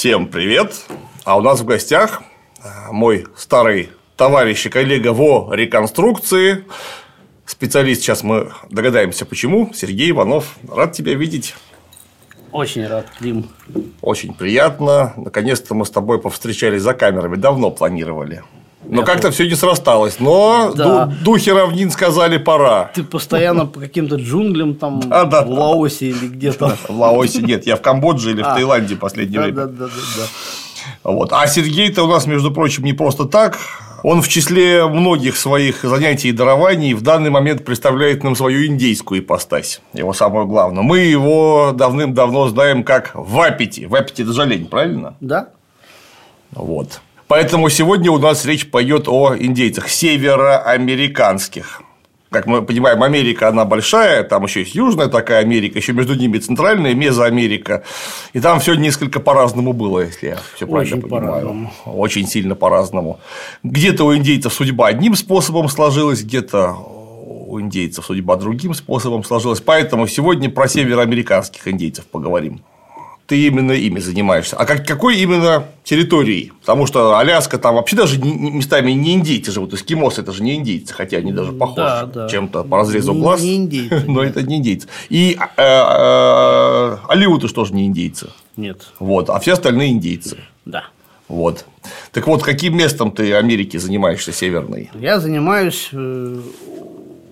[0.00, 0.86] Всем привет!
[1.24, 2.22] А у нас в гостях
[2.64, 6.64] э, мой старый товарищ и коллега во реконструкции,
[7.44, 10.56] специалист, сейчас мы догадаемся почему, Сергей Иванов.
[10.66, 11.54] Рад тебя видеть.
[12.50, 13.50] Очень рад, Клим.
[14.00, 15.12] Очень приятно.
[15.18, 17.36] Наконец-то мы с тобой повстречались за камерами.
[17.36, 18.42] Давно планировали.
[18.90, 20.16] Но как-то все не срасталось.
[20.20, 21.06] Но Да.
[21.06, 22.90] ду- духи равнин сказали пора.
[22.94, 26.76] Ты постоянно по каким-то джунглям там Да, да, в Лаосе или где-то.
[26.88, 28.54] В Лаосе нет, я в Камбодже или в А.
[28.54, 29.54] Таиланде последнее время.
[29.56, 30.22] да, да, да, да.
[31.04, 31.32] Вот.
[31.32, 33.58] А Сергей-то у нас, между прочим, не просто так.
[34.02, 39.20] Он в числе многих своих занятий и дарований в данный момент представляет нам свою индейскую
[39.20, 39.82] ипостась.
[39.92, 40.82] Его самое главное.
[40.82, 43.84] Мы его давным-давно знаем как Вапити.
[43.84, 45.16] Вапити– это же олень, правильно?
[45.20, 45.48] Да?
[46.52, 47.00] Вот.
[47.30, 51.80] Поэтому сегодня у нас речь пойдет о индейцах североамериканских.
[52.28, 56.38] Как мы понимаем, Америка, она большая, там еще есть Южная такая Америка, еще между ними
[56.38, 57.84] Центральная, Мезоамерика.
[58.32, 61.24] И там все несколько по-разному было, если я все правильно Очень понимаю.
[61.24, 61.72] по-разному.
[61.84, 63.20] Очень сильно по-разному.
[63.62, 69.60] Где-то у индейцев судьба одним способом сложилась, где-то у индейцев судьба другим способом сложилась.
[69.60, 72.60] Поэтому сегодня про североамериканских индейцев поговорим
[73.30, 74.56] ты именно ими занимаешься.
[74.56, 76.50] А как, какой именно территорией?
[76.62, 79.72] Потому что Аляска там вообще даже местами не индейцы живут.
[79.72, 82.28] Эскимосы это же не индейцы, хотя они даже похожи Да, да.
[82.28, 83.40] чем-то по разрезу Не- глаз.
[83.40, 84.88] не индейцы, Но это не индейцы.
[85.10, 88.30] И э, э, алиуты что же не индейцы.
[88.56, 88.88] Нет.
[88.98, 90.38] Вот, а все остальные индейцы.
[90.64, 90.86] Да.
[91.28, 91.66] Вот.
[92.10, 94.90] Так вот, каким местом ты Америки занимаешься северной?
[94.94, 96.40] Я занимаюсь э,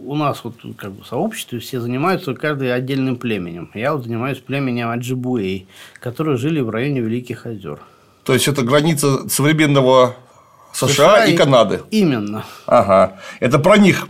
[0.09, 3.71] у нас вот как бы в сообществе все занимаются каждый отдельным племенем.
[3.75, 5.69] Я вот занимаюсь племенем Аджибуэй,
[6.01, 7.79] которые жили в районе Великих озер.
[8.25, 10.17] То есть это граница современного
[10.73, 11.83] США, и Канады.
[11.91, 12.45] Именно.
[12.67, 13.19] Ага.
[13.41, 14.09] Это про них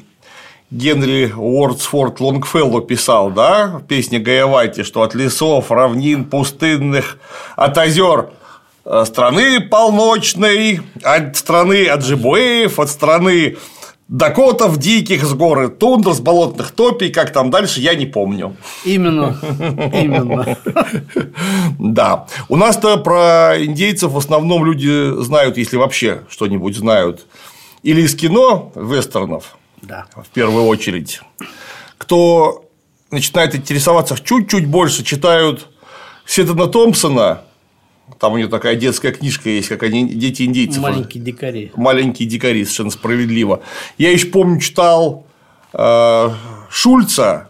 [0.70, 7.18] Генри Уордсфорд Лонгфелло писал, да, в песне Гаявати, что от лесов, равнин, пустынных,
[7.56, 8.30] от озер
[8.84, 13.56] э, страны полночной, от страны Аджибуэев, от страны
[14.08, 18.56] Дакотов диких с горы тундр, с болотных топий, как там дальше, я не помню.
[18.86, 19.38] Именно.
[19.92, 20.56] Именно.
[21.78, 22.26] Да.
[22.48, 27.26] У нас-то про индейцев в основном люди знают, если вообще что-нибудь знают,
[27.82, 30.06] или из кино вестернов, Да.
[30.16, 31.20] в первую очередь.
[31.98, 32.64] Кто
[33.10, 35.68] начинает интересоваться чуть-чуть больше, читают
[36.24, 37.42] Сеттона Томпсона,
[38.18, 40.82] там у него такая детская книжка есть, как они дети индейцев.
[40.82, 41.72] Маленькие дикари.
[41.76, 43.62] Маленькие дикари, совершенно справедливо.
[43.96, 45.26] Я еще помню, читал
[45.72, 46.30] э,
[46.70, 47.48] Шульца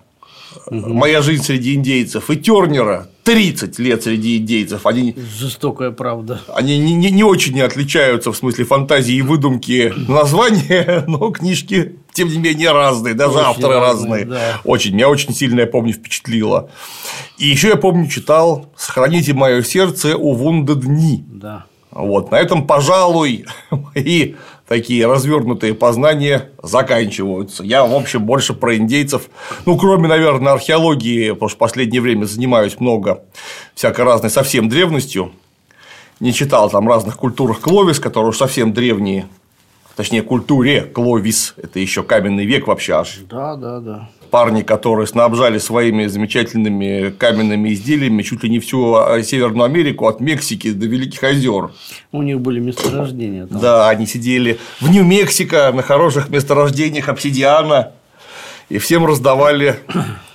[0.71, 4.87] Моя жизнь среди индейцев и Тернера 30 лет среди индейцев.
[4.87, 6.41] Они Жестокая правда.
[6.55, 12.29] они не, не, не очень отличаются в смысле фантазии и выдумки названия, но книжки, тем
[12.29, 14.25] не менее, разные, даже Очень авторы разные, разные.
[14.27, 14.61] да.
[14.65, 14.95] Очень.
[14.95, 16.69] Меня очень сильно, я помню, впечатлило.
[17.39, 21.25] И еще я помню, читал «Сохраните мое сердце у Вунда дни».
[21.29, 21.65] Да.
[21.91, 24.35] Вот, на этом, пожалуй, мои
[24.67, 27.63] такие развернутые познания заканчиваются.
[27.63, 29.31] Я, в общем, больше про индейцев,
[29.65, 33.23] ну, кроме, наверное, археологии, потому что в последнее время занимаюсь много
[33.75, 35.33] всякой разной совсем древностью.
[36.21, 39.29] Не читал там разных культурах Кловис, которые уж совсем древние,
[39.99, 44.09] точнее, культуре Кловис, это еще каменный век вообще аж Да, да, да.
[44.31, 50.21] парни, которые снабжали своими замечательными каменными изделиями чуть ли не всю а, Северную Америку от
[50.21, 51.73] Мексики до Великих озер.
[52.13, 53.47] У них были месторождения.
[53.47, 53.59] Там.
[53.59, 57.91] Да, они сидели в Нью-Мексико на хороших месторождениях обсидиана
[58.69, 59.81] и всем раздавали,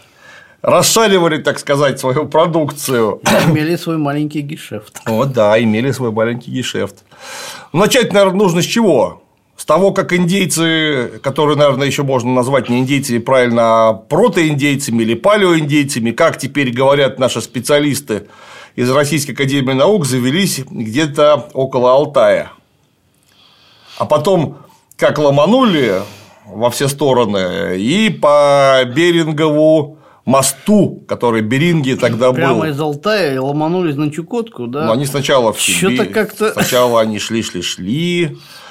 [0.62, 3.22] расшаливали, так сказать, свою продукцию.
[3.48, 5.00] Имели свой маленький гешефт.
[5.06, 7.06] Вот да, имели свой маленький гешефт.
[7.72, 9.23] Начать, наверное, нужно с чего?
[9.64, 15.14] С того, как индейцы, которые, наверное, еще можно назвать не индейцами правильно, а протоиндейцами или
[15.14, 18.28] палеоиндейцами, как теперь говорят наши специалисты
[18.76, 22.52] из Российской Академии Наук, завелись где-то около Алтая.
[23.98, 24.58] А потом
[24.98, 26.02] как ломанули
[26.46, 32.36] во все стороны и по Берингову мосту, который Беринги тогда был.
[32.36, 34.88] Прямо из Алтая ломанулись на Чукотку, да?
[34.88, 38.38] Ну, они сначала в Сибирь, как-то- Сначала они шли, шли, шли.
[38.38, 38.63] А,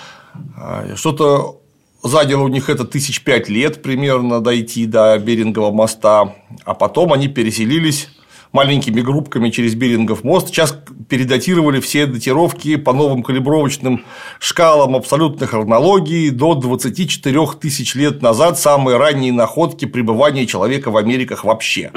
[0.97, 1.61] Что-то
[2.03, 6.35] заняло у них это тысяч пять лет примерно дойти до Берингового моста.
[6.65, 8.09] А потом они переселились
[8.53, 10.49] маленькими группками через Берингов мост.
[10.49, 10.77] Сейчас
[11.09, 14.05] передатировали все датировки по новым калибровочным
[14.39, 21.45] шкалам абсолютной хронологии до 24 тысяч лет назад самые ранние находки пребывания человека в Америках
[21.45, 21.93] вообще.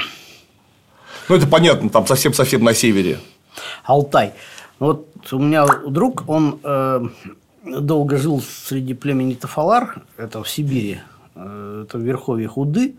[1.28, 3.18] Ну, это понятно, там совсем-совсем на севере.
[3.84, 4.32] Алтай.
[4.78, 7.00] Вот у меня друг, он э,
[7.66, 11.00] долго жил среди племени Тафалар, это в Сибири,
[11.34, 12.96] э, это в Верховье Худы,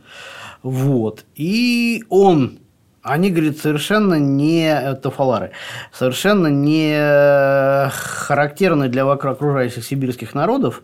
[0.61, 2.59] вот, и он
[3.07, 5.51] Они, говорит, совершенно не э, тафалары,
[5.93, 10.83] совершенно не характерны для окружающих сибирских народов.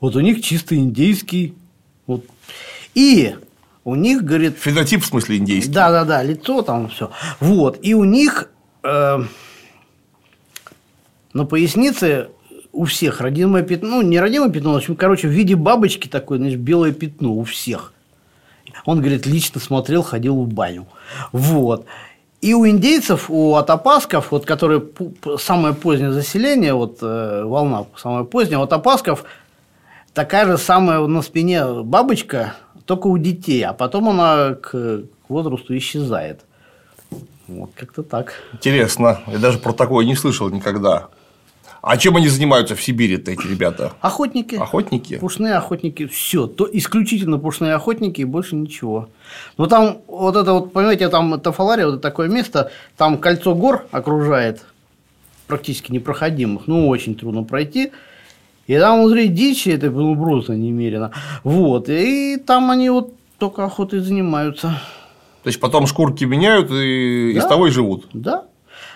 [0.00, 1.54] Вот у них чисто индейский.
[2.08, 2.24] Вот.
[2.96, 3.36] И
[3.84, 4.58] у них, говорит...
[4.58, 5.72] Фенотип в смысле индейский?
[5.72, 7.12] Да, да, да, лицо там все.
[7.38, 7.78] Вот.
[7.82, 8.50] И у них
[8.82, 9.18] э,
[11.32, 12.30] на пояснице
[12.72, 16.38] у всех родимое пятно, ну, не родимое пятно, в общем, короче, в виде бабочки такое,
[16.38, 17.92] значит, белое пятно у всех.
[18.86, 20.86] Он, говорит, лично смотрел, ходил в баню.
[21.32, 21.84] Вот.
[22.40, 24.82] И у индейцев, у атапасков, вот, которые
[25.38, 29.24] самое позднее заселение, вот э, волна самая поздняя, у атапасков
[30.14, 32.54] такая же самая на спине бабочка,
[32.84, 36.40] только у детей, а потом она к возрасту исчезает.
[37.46, 38.34] Вот как-то так.
[38.54, 39.20] Интересно.
[39.26, 41.08] Я даже про такое не слышал никогда.
[41.82, 43.92] А чем они занимаются в Сибири-то, эти ребята?
[44.00, 44.54] Охотники.
[44.54, 45.18] Охотники?
[45.18, 46.06] Пушные охотники.
[46.06, 46.46] Все.
[46.46, 49.08] То исключительно пушные охотники и больше ничего.
[49.58, 54.64] Но там вот это вот, понимаете, там Тафалария, вот такое место, там кольцо гор окружает,
[55.48, 57.90] практически непроходимых, ну, очень трудно пройти.
[58.68, 61.10] И там внутри дичи, это ну, просто немерено.
[61.42, 61.88] Вот.
[61.88, 64.80] И там они вот только охотой занимаются.
[65.42, 67.40] То есть потом шкурки меняют и да?
[67.40, 68.06] из того и живут.
[68.12, 68.44] Да.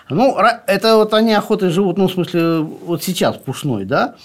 [0.09, 0.37] Ну,
[0.67, 4.15] это вот они охотой живут, ну, в смысле, вот сейчас пушной, да?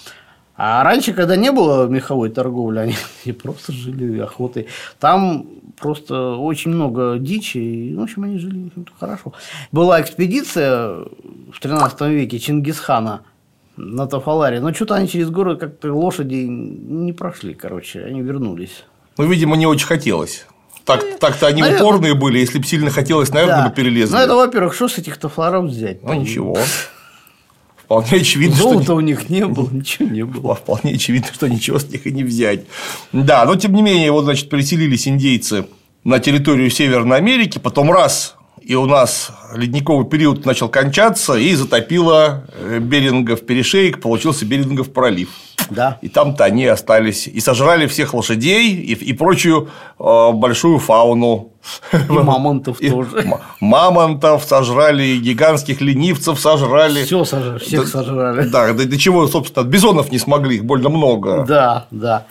[0.56, 2.94] А раньше, когда не было меховой торговли, они,
[3.24, 4.68] они просто жили охотой.
[5.00, 5.46] Там
[5.80, 9.32] просто очень много дичи, и, в общем, они жили хорошо.
[9.72, 11.04] Была экспедиция
[11.52, 13.22] в 13 веке Чингисхана
[13.76, 18.84] на Тафаларе, но что-то они через горы как-то лошади не прошли, короче, они вернулись.
[19.18, 20.46] Ну, видимо, не очень хотелось.
[20.84, 21.82] Так, ну, так-то они наверное...
[21.82, 23.68] упорные были, если бы сильно хотелось, наверное, да.
[23.68, 24.14] бы перелезли.
[24.14, 26.02] Ну, это, во-первых, что с этих тафлоров взять?
[26.02, 26.58] Ну, ничего.
[27.76, 28.94] Вполне очевидно, Золота что...
[28.96, 30.54] у них не было, ничего не было.
[30.54, 32.64] Вполне очевидно, что ничего с них и не взять.
[33.12, 35.66] Да, но тем не менее, вот, значит, переселились индейцы
[36.02, 42.44] на территорию Северной Америки, потом раз и у нас ледниковый период начал кончаться, и затопило
[42.54, 45.30] э, Берингов перешейк, получился Берингов пролив.
[45.70, 45.98] Да.
[46.02, 51.52] И там-то они остались и сожрали всех лошадей и, и прочую э, большую фауну.
[51.92, 53.38] И мамонтов и тоже.
[53.60, 57.04] Мамонтов сожрали, гигантских ленивцев сожрали.
[57.04, 58.48] Все сожрали, всех сожрали.
[58.48, 61.44] Да, да, до чего, собственно, бизонов не смогли, их больно много.
[61.46, 62.26] Да, да.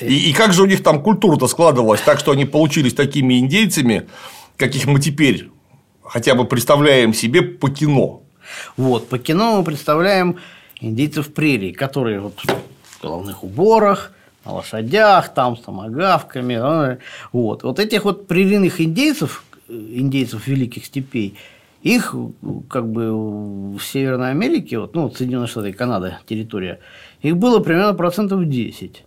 [0.00, 4.06] И, и как же у них там культура-то складывалась, так что они получились такими индейцами,
[4.58, 5.50] каких мы теперь
[6.02, 8.22] хотя бы представляем себе по кино.
[8.76, 10.36] Вот, по кино мы представляем
[10.80, 12.34] индейцев прерий, которые вот
[12.82, 14.12] в головных уборах,
[14.44, 16.98] на лошадях, там с томогавками.
[17.32, 17.62] Вот.
[17.62, 21.38] вот этих вот прерийных индейцев, индейцев великих степей,
[21.82, 22.14] их
[22.68, 26.80] как бы в Северной Америке, вот, ну, Соединенные Штаты Канада территория,
[27.22, 29.04] их было примерно процентов 10.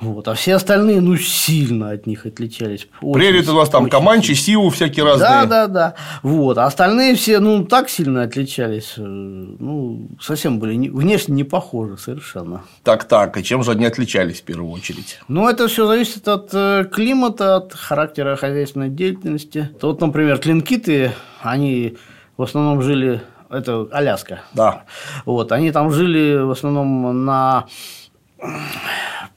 [0.00, 2.88] Вот, а все остальные, ну, сильно от них отличались.
[3.00, 5.28] Прерии у вас там Каманчи, Сиу всякие разные.
[5.28, 5.94] Да, да, да.
[6.22, 6.56] Вот.
[6.56, 8.94] А остальные все, ну, так сильно отличались.
[8.96, 12.62] Э, ну, совсем были внешне не похожи совершенно.
[12.82, 13.36] Так, так.
[13.36, 15.20] И чем же они отличались в первую очередь?
[15.28, 19.68] Ну, это все зависит от э, климата, от характера хозяйственной деятельности.
[19.82, 21.12] Вот, например, клинкиты,
[21.42, 21.98] они
[22.38, 23.20] в основном жили.
[23.50, 24.42] Это Аляска.
[24.54, 24.84] Да.
[25.26, 25.52] Вот.
[25.52, 27.66] Они там жили в основном на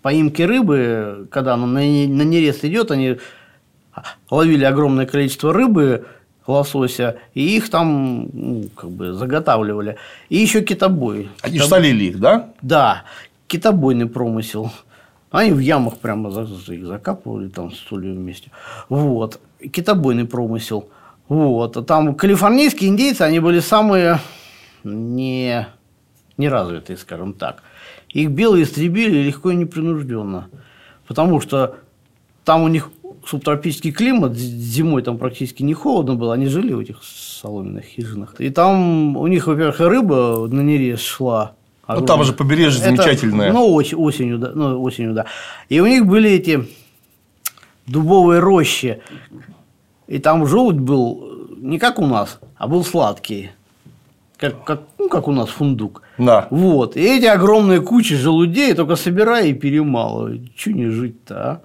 [0.03, 3.17] поимки рыбы, когда она на, нерест идет, они
[4.29, 6.05] ловили огромное количество рыбы,
[6.45, 9.97] лосося, и их там ну, как бы заготавливали.
[10.29, 11.29] И еще китобой.
[11.41, 11.69] Они Китоб...
[11.69, 12.49] солили их, да?
[12.61, 13.03] Да,
[13.47, 14.71] китобойный промысел.
[15.31, 18.51] Они в ямах прямо их закапывали там с солью вместе.
[18.89, 19.39] Вот.
[19.71, 20.89] Китобойный промысел.
[21.27, 21.77] Вот.
[21.77, 24.19] А там калифорнийские индейцы, они были самые
[24.83, 25.65] не,
[26.37, 27.63] неразвитые, скажем так.
[28.13, 30.47] Их белые истребили легко и непринужденно.
[31.07, 31.75] Потому что
[32.45, 32.89] там у них
[33.25, 38.35] субтропический климат, зимой там практически не холодно было, они жили в этих соломенных хижинах.
[38.39, 41.53] И там у них, во-первых, рыба на нере шла.
[41.87, 43.51] Ну, там же побережье Это, замечательное.
[43.51, 45.25] Ну, осенью, да, ну, осенью, да.
[45.69, 46.67] И у них были эти
[47.87, 49.01] дубовые рощи.
[50.07, 53.51] И там желудь был не как у нас, а был сладкий
[54.37, 56.02] как, как, ну, как у нас фундук.
[56.17, 56.47] Да.
[56.49, 56.95] Вот.
[56.95, 60.51] И эти огромные кучи желудей только собирай и перемалывай.
[60.55, 61.61] Чего не жить-то, а?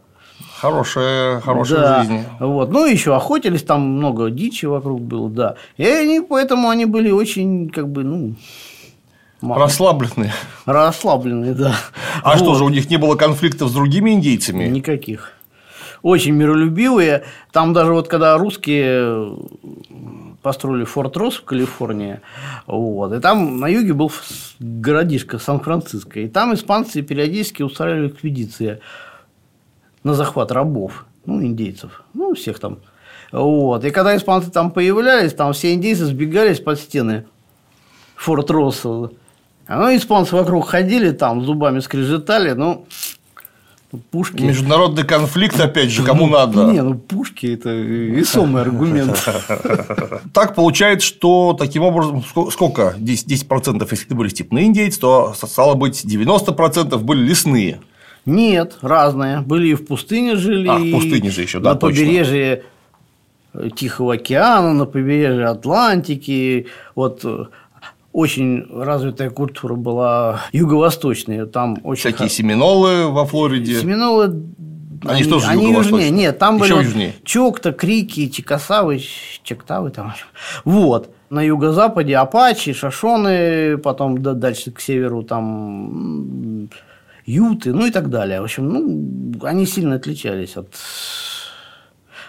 [0.60, 2.02] Хорошая, хорошая да.
[2.02, 2.24] жизнь.
[2.40, 2.70] Вот.
[2.72, 5.54] Ну, еще охотились, там много дичи вокруг было, да.
[5.76, 8.34] И они, поэтому они были очень, как бы, ну,
[9.40, 9.62] Мало.
[9.62, 10.32] Расслабленные.
[10.66, 11.76] Расслабленные, да.
[12.22, 12.38] А вот.
[12.38, 14.64] что же, у них не было конфликтов с другими индейцами?
[14.64, 15.32] Никаких.
[16.02, 17.24] Очень миролюбивые.
[17.52, 19.36] Там даже вот когда русские
[20.48, 22.20] построили Форт Росс в Калифорнии,
[22.66, 24.10] вот, и там на юге был
[24.58, 28.80] городишко Сан-Франциско, и там испанцы периодически устраивали экспедиции
[30.04, 32.78] на захват рабов, ну, индейцев, ну, всех там.
[33.30, 33.84] Вот.
[33.84, 37.26] И когда испанцы там появлялись, там все индейцы сбегались под стены
[38.16, 38.88] Форт Росса.
[39.68, 42.86] Ну, испанцы вокруг ходили, там зубами скрежетали, ну,
[44.10, 44.42] Пушки.
[44.42, 46.64] Международный конфликт, опять же, кому ну, надо.
[46.64, 49.16] Не, ну пушки это весомый аргумент.
[50.34, 52.94] Так получается, что таким образом, сколько?
[52.98, 57.80] 10%, 10% если были степные индейцы, то стало быть 90% были лесные.
[58.26, 59.40] Нет, разные.
[59.40, 60.68] Были и в пустыне жили.
[60.68, 62.64] А, в пустыне же еще, да, На побережье
[63.74, 66.66] Тихого океана, на побережье Атлантики.
[66.94, 67.24] Вот
[68.12, 71.46] очень развитая культура была юго-восточная.
[71.46, 73.80] Там очень Всякие семинолы во Флориде.
[73.80, 74.44] Семинолы
[75.04, 76.10] они, они что же они южнее?
[76.10, 77.14] Нет, там Еще были южнее.
[77.24, 79.00] Чокта, Крики, Чикасавы,
[79.42, 80.14] Чектавы там.
[80.64, 81.14] Вот.
[81.30, 86.68] На юго-западе Апачи, Шашоны, потом дальше к северу там
[87.26, 88.40] Юты, ну и так далее.
[88.40, 90.74] В общем, ну, они сильно отличались от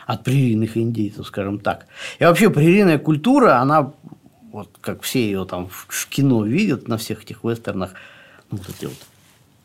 [0.06, 1.86] от прерийных индейцев, скажем так.
[2.18, 3.92] И вообще прерийная культура, она
[4.52, 7.94] вот как все ее там в кино видят на всех этих вестернах,
[8.52, 8.98] ну, вот эти вот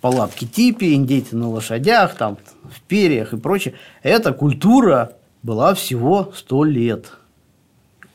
[0.00, 3.74] палатки типи, индейцы на лошадях, там, в перьях и прочее.
[4.02, 5.12] Эта культура
[5.42, 7.12] была всего сто лет.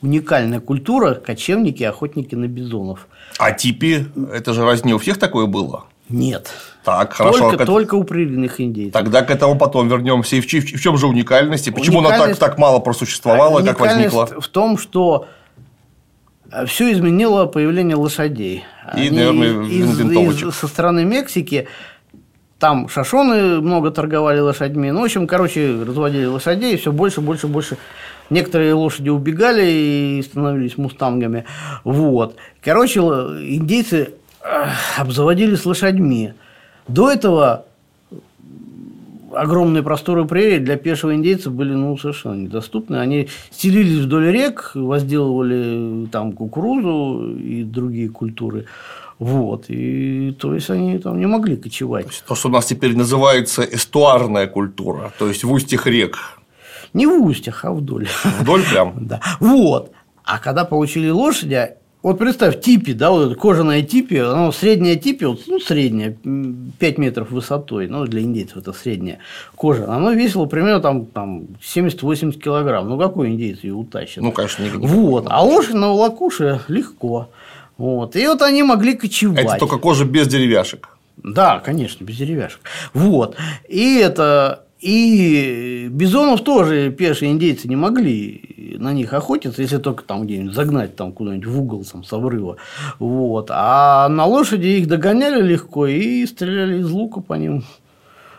[0.02, 3.06] Уникальная культура– кочевники, охотники на бизонов.
[3.38, 5.84] А типи– это же не у всех такое было?
[6.08, 6.50] Нет.
[6.84, 7.50] Так, хорошо.
[7.50, 8.92] Только, только у природных индейцев.
[8.92, 10.36] Тогда к этому потом вернемся.
[10.36, 11.68] И в, в чем же уникальность?
[11.68, 14.26] И почему уникальность, она так, так мало просуществовала, как возникла?
[14.26, 15.39] в том, что а
[16.66, 18.64] все изменило появление лошадей.
[18.96, 21.68] И, Они наверное, из, из, со стороны Мексики
[22.58, 24.90] там шашоны много торговали лошадьми.
[24.90, 27.78] Ну, в общем, короче, разводили лошадей, и все больше, больше, больше.
[28.28, 31.46] Некоторые лошади убегали и становились мустангами.
[31.84, 32.36] Вот.
[32.62, 34.14] Короче, индейцы
[34.96, 36.34] обзаводились лошадьми.
[36.86, 37.64] До этого
[39.32, 42.96] огромные просторы прерий для пешего индейца были ну, совершенно недоступны.
[42.96, 48.66] Они стелились вдоль рек, возделывали там кукурузу и другие культуры.
[49.18, 49.66] Вот.
[49.68, 52.06] И то есть они там не могли кочевать.
[52.06, 56.18] То, то, что у нас теперь называется эстуарная культура, то есть в устьях рек.
[56.94, 58.08] Не в устьях, а вдоль.
[58.40, 58.94] Вдоль прям.
[59.06, 59.20] Да.
[59.38, 59.92] Вот.
[60.24, 65.24] А когда получили лошади, вот представь, типи, да, вот это кожаное типи, оно средняя типи,
[65.24, 66.16] вот, ну, средняя,
[66.78, 69.18] 5 метров высотой, ну, для индейцев это средняя
[69.56, 72.88] кожа, оно весило примерно там, там 70-80 килограмм.
[72.88, 74.22] Ну, какой индейец ее утащит?
[74.22, 77.28] Ну, конечно, не Вот, а лошадь на волокуше легко.
[77.76, 78.16] Вот.
[78.16, 79.44] И вот они могли кочевать.
[79.44, 80.88] Это только кожа без деревяшек.
[81.16, 82.60] Да, конечно, без деревяшек.
[82.94, 83.36] Вот.
[83.68, 90.24] И это и бизонов тоже пешие индейцы не могли на них охотиться, если только там
[90.24, 92.56] где-нибудь загнать там куда-нибудь в угол там, с обрыва.
[92.98, 93.50] Вот.
[93.52, 97.62] А на лошади их догоняли легко и стреляли из лука по ним.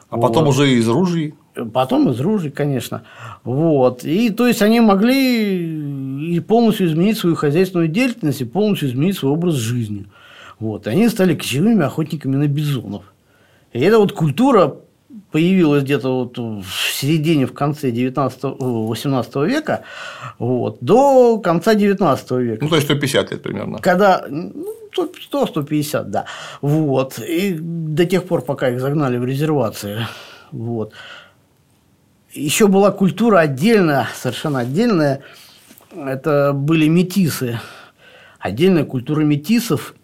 [0.09, 0.27] А вот.
[0.27, 1.35] потом уже из ружей?
[1.73, 3.03] Потом из ружей, конечно.
[3.43, 4.03] Вот.
[4.03, 9.31] И то есть они могли и полностью изменить свою хозяйственную деятельность и полностью изменить свой
[9.31, 10.07] образ жизни.
[10.59, 10.87] Вот.
[10.87, 13.03] И они стали кочевыми охотниками на бизонов.
[13.73, 14.77] И эта вот культура
[15.31, 19.83] появилась где-то вот в середине, в конце 19-18 века,
[20.39, 22.63] вот, до конца 19 века.
[22.63, 23.79] Ну, то есть 150 лет примерно.
[23.79, 24.53] Когда, ну,
[25.31, 26.25] 100-150, да.
[26.61, 27.19] Вот.
[27.19, 30.05] И до тех пор, пока их загнали в резервации.
[30.51, 30.93] Вот.
[32.33, 35.21] Еще была культура отдельная, совершенно отдельная.
[35.95, 37.59] Это были метисы.
[38.39, 39.95] Отдельная культура метисов–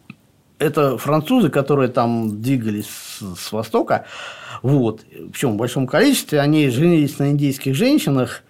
[0.59, 2.87] это французы, которые там двигались
[3.19, 4.05] с востока,
[4.61, 5.01] вот.
[5.31, 8.43] Причем в большом количестве они женились на индийских женщинах,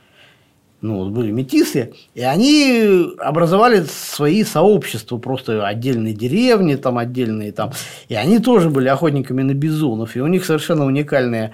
[0.80, 7.72] ну, вот были метисы, и они образовали свои сообщества, просто отдельные деревни, там отдельные там,
[8.10, 11.52] и они тоже были охотниками на бизонов, и у них совершенно уникальные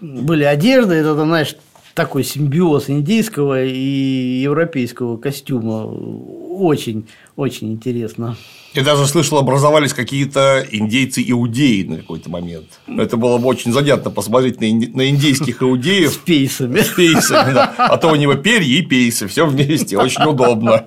[0.00, 1.56] были одежды, это, знаешь,
[1.94, 8.36] такой симбиоз индийского и европейского костюма, очень, очень интересно.
[8.74, 12.66] Я даже слышал, образовались какие-то индейцы-иудеи на какой-то момент.
[12.88, 14.64] Это было бы очень занятно посмотреть на,
[15.08, 16.12] индейских иудеев.
[16.12, 16.80] С пейсами.
[16.80, 17.72] С пейсами, да.
[17.78, 20.84] А то у него перья и пейсы, все вместе, очень удобно.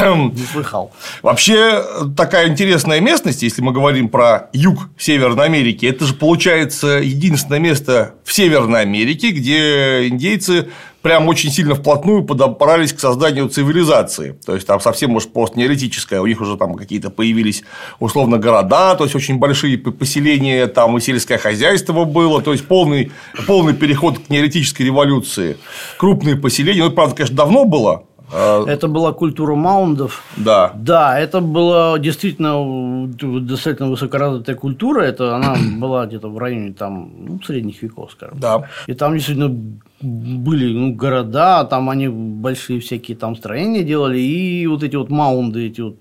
[0.00, 0.92] Не слыхал.
[1.20, 1.84] Вообще,
[2.16, 8.14] такая интересная местность, если мы говорим про юг Северной Америки, это же получается единственное место
[8.24, 10.68] в Северной Америке, где индейцы
[11.02, 14.38] прям очень сильно вплотную подобрались к созданию цивилизации.
[14.46, 17.64] То есть там совсем, может, постнеолитическая, у них уже там какие-то появились
[17.98, 23.12] условно города, то есть очень большие поселения, там и сельское хозяйство было, то есть полный,
[23.46, 25.56] полный переход к неолитической революции.
[25.98, 30.24] Крупные поселения, ну, правда, конечно, давно было, а, это была культура маундов.
[30.36, 30.72] Да.
[30.74, 33.06] Да, это была действительно
[33.40, 35.02] достаточно высокоразвитая культура.
[35.02, 38.38] Это она была где-то в районе там, ну, средних веков, скажем.
[38.40, 38.68] Да.
[38.86, 39.54] И там действительно
[40.02, 45.66] были ну, города, там они большие всякие там строения делали, и вот эти вот маунды,
[45.66, 45.96] эти вот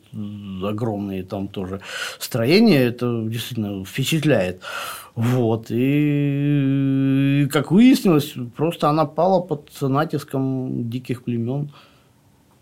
[0.64, 1.82] огромные там тоже
[2.20, 4.62] строения, это действительно впечатляет.
[5.16, 5.68] Вот.
[5.70, 11.72] И, как выяснилось, просто она пала под натиском диких племен.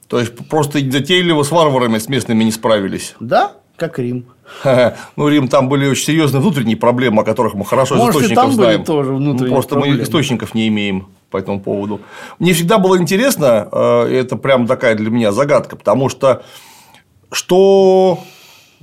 [0.07, 3.15] То есть просто затейливо с варварами с местными не справились.
[3.19, 4.25] Да, как Рим.
[5.15, 8.43] Ну, Рим, там были очень серьезные внутренние проблемы, о которых мы хорошо Может, из источников
[8.43, 8.77] там знаем.
[8.77, 9.97] Были тоже внутренние ну, просто проблемы.
[9.97, 12.01] мы источников не имеем по этому поводу.
[12.39, 16.43] Мне всегда было интересно, э, это прям такая для меня загадка, потому что
[17.31, 18.19] что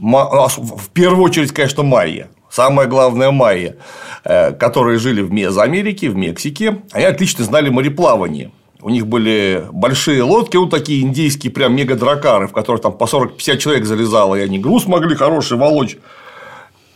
[0.00, 2.28] а, в первую очередь, конечно, майя.
[2.50, 3.76] Самое главное майя,
[4.24, 8.50] э, которые жили в Мезоамерике, в Мексике, они отлично знали мореплавание.
[8.82, 13.58] У них были большие лодки, вот такие индейские прям мегадракары, в которых там по 40-50
[13.58, 15.96] человек залезало, и они груз могли хороший волочь.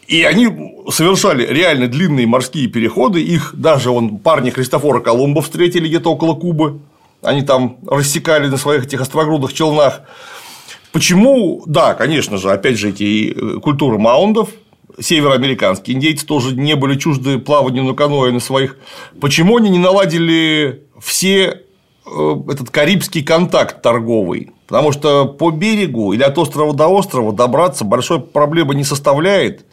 [0.06, 3.22] И они совершали реально длинные морские переходы.
[3.22, 6.80] Их даже он, парни Христофора Колумба встретили где-то около Кубы.
[7.22, 10.02] Они там рассекали на своих этих острогрудых челнах.
[10.90, 11.62] Почему?
[11.66, 14.50] Да, конечно же, опять же, эти э, культуры маундов,
[14.98, 18.76] североамериканские индейцы тоже не были чужды плаванию на каноэ на своих.
[19.20, 21.62] Почему они не наладили все
[22.48, 24.50] этот карибский контакт торговый?
[24.66, 29.64] Потому что по берегу или от острова до острова добраться большой проблемы не составляет.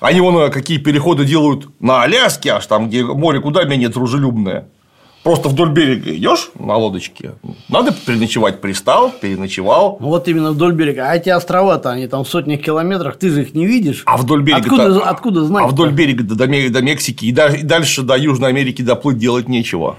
[0.00, 4.68] Они вон э, какие переходы делают на Аляске, аж там, где море куда менее дружелюбное.
[5.22, 7.34] Просто вдоль берега идешь на лодочке,
[7.68, 9.96] надо переночевать, пристал, переночевал.
[10.00, 11.08] Вот именно вдоль берега.
[11.08, 14.02] А эти острова-то, они там в сотнях километрах, ты же их не видишь.
[14.06, 15.64] А вдоль берега откуда, откуда знать?
[15.64, 19.96] А вдоль берега до, до Мексики и дальше до Южной Америки доплыть делать нечего.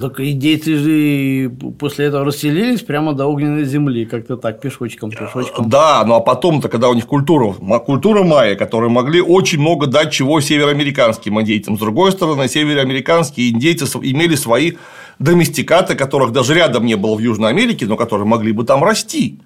[0.00, 5.68] Так индейцы же после этого расселились прямо до огненной земли, как-то так, пешочком, пешочком.
[5.68, 10.12] Да, ну а потом-то, когда у них культура, культура майя, которые могли очень много дать
[10.12, 11.76] чего североамериканским индейцам.
[11.76, 14.72] С другой стороны, североамериканские индейцы имели свои
[15.18, 19.38] доместикаты, которых даже рядом не было в Южной Америке, но которые могли бы там расти.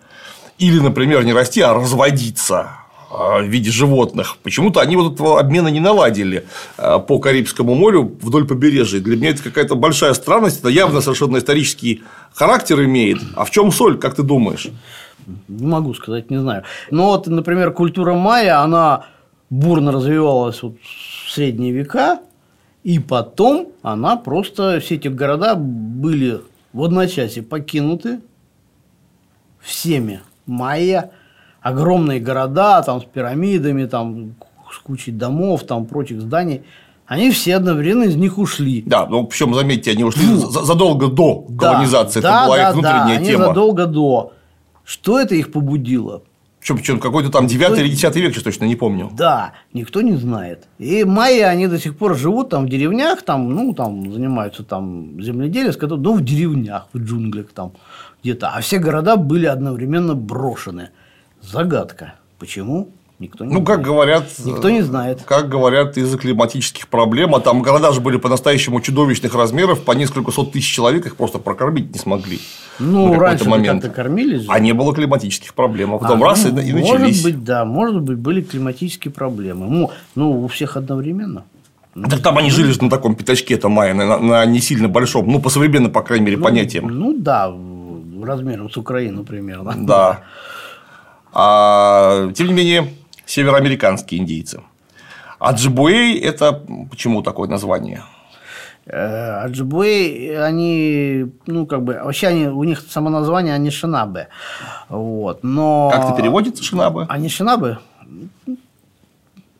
[0.58, 2.70] Или, например, не расти, а разводиться.
[3.10, 4.36] А, в виде животных.
[4.42, 6.44] Почему-то они вот этого обмена не наладили
[6.76, 9.00] а, по Карибскому морю вдоль побережья.
[9.00, 10.60] Для меня это какая-то большая странность.
[10.60, 12.02] Это явно совершенно исторический
[12.34, 13.18] характер имеет.
[13.34, 14.68] А в чем соль, как ты думаешь?
[15.48, 16.64] Не могу сказать, не знаю.
[16.90, 19.06] Но вот, например, культура майя, она
[19.48, 22.20] бурно развивалась вот в средние века,
[22.84, 26.42] и потом она просто, все эти города были
[26.74, 28.20] в одночасье покинуты
[29.60, 31.10] всеми майя,
[31.68, 34.34] огромные города там, с пирамидами, там,
[34.72, 36.62] с кучей домов, там, прочих зданий,
[37.06, 38.82] они все одновременно из них ушли.
[38.86, 42.20] Да, ну причем, заметьте, они ушли задолго до колонизации.
[42.20, 43.44] Да, это была да, их внутренняя да, тема.
[43.44, 44.32] Они задолго до.
[44.84, 46.22] Что это их побудило?
[46.60, 49.10] Причем, причем какой-то там 9 или 10 век, сейчас точно не помню.
[49.16, 50.66] Да, никто не знает.
[50.78, 55.22] И майя, они до сих пор живут там в деревнях, там, ну, там занимаются там
[55.22, 57.72] земледелием, ну, в деревнях, в джунглях там
[58.22, 58.48] где-то.
[58.48, 60.90] А все города были одновременно брошены.
[61.42, 62.14] Загадка.
[62.38, 62.90] Почему?
[63.18, 63.66] Никто не ну, знает.
[63.66, 65.22] как говорят, никто не знает.
[65.24, 70.30] Как говорят из-за климатических проблем, а там города же были по-настоящему чудовищных размеров, по несколько
[70.30, 72.38] сот тысяч человек их просто прокормить не смогли.
[72.78, 73.82] Ну, раньше момент.
[73.82, 74.46] как-то кормили же.
[74.48, 77.00] А не было климатических проблем, а потом а, раз ну, и, и может начались.
[77.00, 79.66] Может быть, да, может быть, были климатические проблемы.
[79.66, 81.42] Ну, ну у всех одновременно.
[81.96, 84.88] Ну, так там они жили же на таком пятачке, это майя, на, на не сильно
[84.88, 86.86] большом, ну, по современным, по крайней мере, ну, понятиям.
[86.86, 87.52] Ну, да,
[88.22, 89.74] размером с Украину примерно.
[89.76, 90.20] Да.
[91.32, 92.94] А, тем не менее,
[93.26, 94.62] североамериканские индейцы.
[95.38, 98.02] А Джибуэй– это почему такое название?
[98.90, 104.28] Аджибуэй, они, ну, как бы, вообще они, у них само название Анишинабе.
[104.88, 105.90] Вот, но...
[105.92, 107.04] Как это переводится, Шинабе?
[107.08, 107.78] Анишинабе?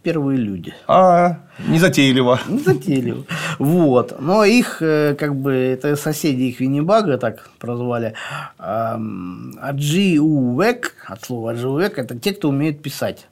[0.02, 0.74] Первые люди.
[0.86, 2.40] А, не затейливо.
[2.48, 3.24] Не затейливо.
[3.58, 4.20] Вот.
[4.20, 8.14] Но их, э, как бы, это соседи их Виннибага так прозвали.
[8.58, 13.26] Аджи Увек, от слова Аджи Увек, это те, кто умеет писать.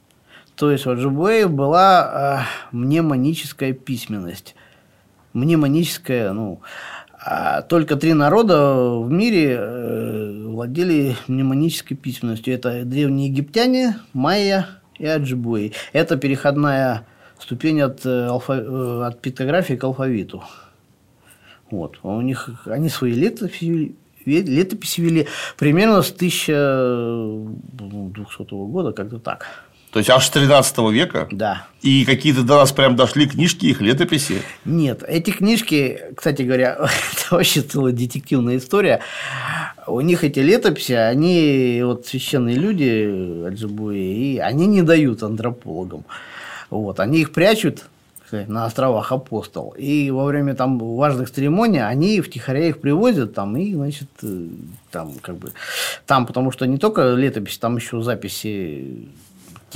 [0.57, 4.55] То есть у Аджибуэев была э, мнемоническая письменность.
[5.35, 6.63] Мнемоническая, ну,
[7.29, 12.55] а только три народа в мире э, владели мнемонической письменностью.
[12.55, 14.67] Это древние египтяне, майя
[14.99, 15.73] и Аджибуэй.
[15.93, 17.07] Это переходная
[17.39, 18.55] ступень от, э, алфа...
[18.55, 20.43] Э, от пиктографии к алфавиту.
[21.71, 21.99] Вот.
[22.03, 29.66] У них они свои летописи, летописи вели примерно с 1200 года, как-то так.
[29.97, 31.27] То есть аж с 13 века?
[31.31, 31.69] Да.
[31.81, 34.43] И какие-то до нас прям дошли книжки, их летописи?
[34.67, 36.75] Нет, эти книжки, кстати говоря,
[37.13, 39.01] это вообще целая детективная история.
[39.87, 46.05] У них эти летописи, они вот священные люди Аджибуи, и они не дают антропологам.
[46.69, 47.85] Вот, они их прячут
[48.27, 49.75] сказать, на островах Апостол.
[49.79, 54.49] И во время там важных церемоний они втихаря их привозят там и, значит, э,
[54.91, 55.53] там как бы
[56.05, 59.09] там, потому что не только летопись, там еще записи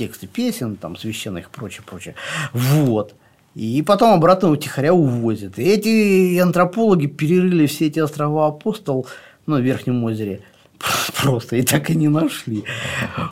[0.01, 2.15] тексты песен, там священных и прочее, прочее.
[2.53, 3.13] Вот.
[3.53, 5.59] И потом обратно утихаря увозят.
[5.59, 9.05] И эти антропологи перерыли все эти острова Апостол,
[9.45, 10.41] ну, в Верхнем озере,
[11.21, 12.63] просто и так и не нашли.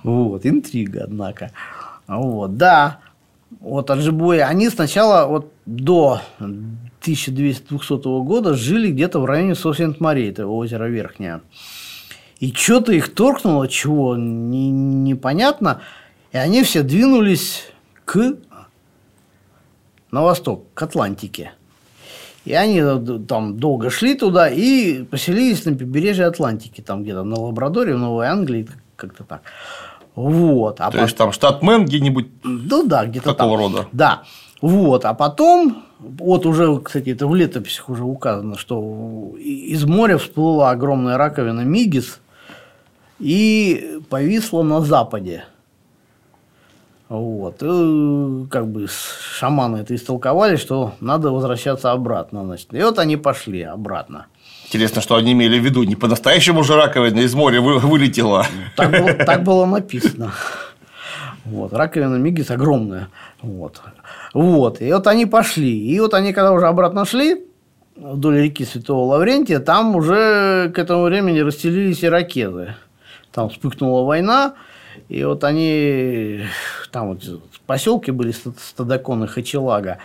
[0.03, 1.51] Вот, интрига, однако.
[2.07, 2.99] Вот, да,
[3.59, 10.85] вот Аджибои, они сначала вот до 1200 года жили где-то в районе Сосент-Марии, это озеро
[10.85, 11.41] Верхнее.
[12.39, 15.81] И что-то их торкнуло, чего не, непонятно,
[16.31, 17.65] и они все двинулись
[18.05, 18.35] к
[20.11, 21.51] на восток, к Атлантике.
[22.45, 22.81] И они
[23.27, 28.27] там долго шли туда и поселились на побережье Атлантики, там где-то на Лабрадоре, в Новой
[28.27, 29.41] Англии, как-то так.
[30.15, 30.79] Вот.
[30.81, 31.01] А То потом...
[31.03, 32.27] есть там штат Мэн где-нибудь.
[32.43, 33.75] Ну да, где-то такого там.
[33.75, 33.87] рода.
[33.91, 34.23] Да.
[34.61, 35.05] Вот.
[35.05, 41.17] А потом, вот уже, кстати, это в летописях уже указано, что из моря всплыла огромная
[41.17, 42.19] раковина Мигис
[43.19, 45.45] и повисла на западе.
[47.09, 47.63] Вот.
[47.63, 52.45] И, как бы шаманы это истолковали, что надо возвращаться обратно.
[52.45, 52.73] Значит.
[52.73, 54.27] И вот они пошли обратно.
[54.65, 55.83] Интересно, что они имели в виду.
[55.83, 58.45] Не по-настоящему же раковина из моря вылетела.
[58.75, 60.31] Так было, так было написано.
[61.45, 61.73] Вот.
[61.73, 63.09] Раковина Мигис огромная.
[63.41, 63.81] Вот.
[64.35, 64.81] вот.
[64.81, 65.87] И вот они пошли.
[65.91, 67.43] И вот они, когда уже обратно шли,
[67.95, 72.75] вдоль реки Святого Лаврентия, там уже к этому времени расстелились иракезы.
[73.31, 74.53] Там вспыхнула война,
[75.07, 76.41] и вот они,
[76.91, 77.23] там вот
[77.65, 79.97] поселки были Стадакон и Хачелага,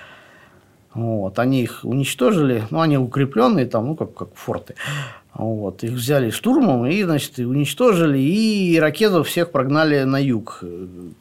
[0.94, 4.74] вот, они их уничтожили, ну, они укрепленные там, ну, как, как форты.
[5.34, 10.62] Вот, их взяли штурмом и, значит, уничтожили, и ракетов всех прогнали на юг,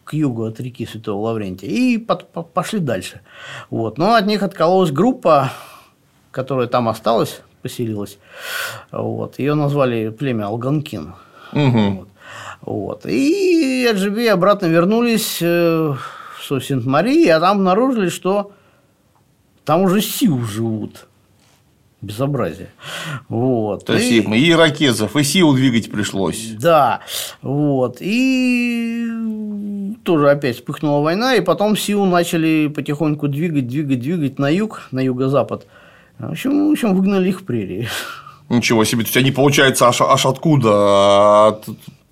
[0.04, 3.22] к югу от реки Святого Лаврентия, и под, по, пошли дальше.
[3.72, 5.52] Вот, но от них откололась группа,
[6.30, 8.20] которая там осталась, поселилась.
[8.92, 11.16] Вот, ее назвали племя Алганкин.
[11.54, 11.90] Угу.
[11.92, 12.08] Вот.
[12.66, 13.06] Вот.
[13.06, 15.94] И Аджиби обратно вернулись э,
[16.38, 18.52] в Сосент-Марии, а там обнаружили, что
[19.66, 21.08] там уже Сиу живут.
[22.02, 22.70] Безобразие.
[23.30, 23.86] Вот.
[23.86, 26.52] То есть и, и иракезов, и Сиу двигать пришлось.
[26.60, 27.00] Да.
[27.42, 27.98] Вот.
[28.00, 29.10] И
[30.04, 35.00] тоже опять вспыхнула война, и потом Сиу начали потихоньку двигать, двигать, двигать на юг, на
[35.00, 35.66] юго-запад.
[36.20, 37.88] В общем, в общем, выгнали их в прерии.
[38.50, 41.60] Ничего себе, то есть они, получается, аж, аж откуда?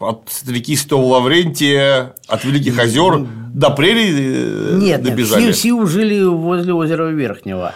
[0.02, 5.46] От от реки Святого Лаврентия, от Великих озер до прерий э, нет, добежали?
[5.46, 7.74] Нет, Сиу жили возле озера Верхнего.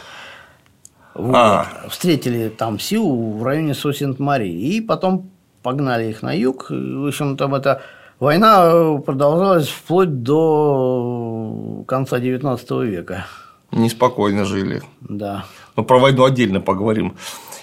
[1.13, 1.35] Вот.
[1.35, 1.67] А.
[1.89, 4.75] Встретили там Сиу в районе Сосент-Марии.
[4.75, 5.29] И потом
[5.63, 6.67] погнали их на юг.
[6.69, 7.81] В общем, там эта
[8.19, 13.25] война продолжалась вплоть до конца XIX века.
[13.71, 14.81] Неспокойно жили.
[15.01, 15.45] Да.
[15.75, 17.15] Но про войну отдельно поговорим.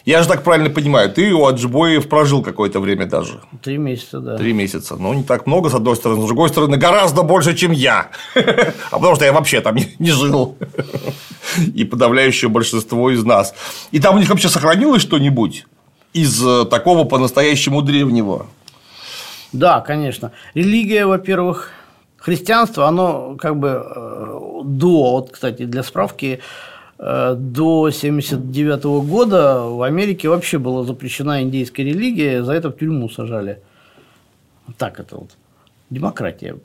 [0.04, 3.40] Я же так правильно понимаю, ты у Аджибоев прожил какое-то время даже.
[3.62, 4.36] Три месяца, да.
[4.36, 4.96] Три месяца.
[4.96, 6.22] Ну, не так много, с одной стороны.
[6.22, 8.08] С другой стороны, гораздо больше, чем я.
[8.90, 10.56] А потому что я вообще там не жил.
[11.74, 13.54] И подавляющее большинство из нас.
[13.92, 15.66] И там у них вообще сохранилось что-нибудь
[16.12, 18.46] из э, такого по-настоящему древнего?
[19.52, 20.32] Да, конечно.
[20.54, 21.70] Религия, во-первых,
[22.16, 26.40] христианство, оно как бы э, до, вот, кстати, для справки,
[27.02, 33.60] до 1979 года в Америке вообще была запрещена индейская религия, за это в тюрьму сажали.
[34.78, 35.30] Так это вот.
[35.90, 36.56] Демократия.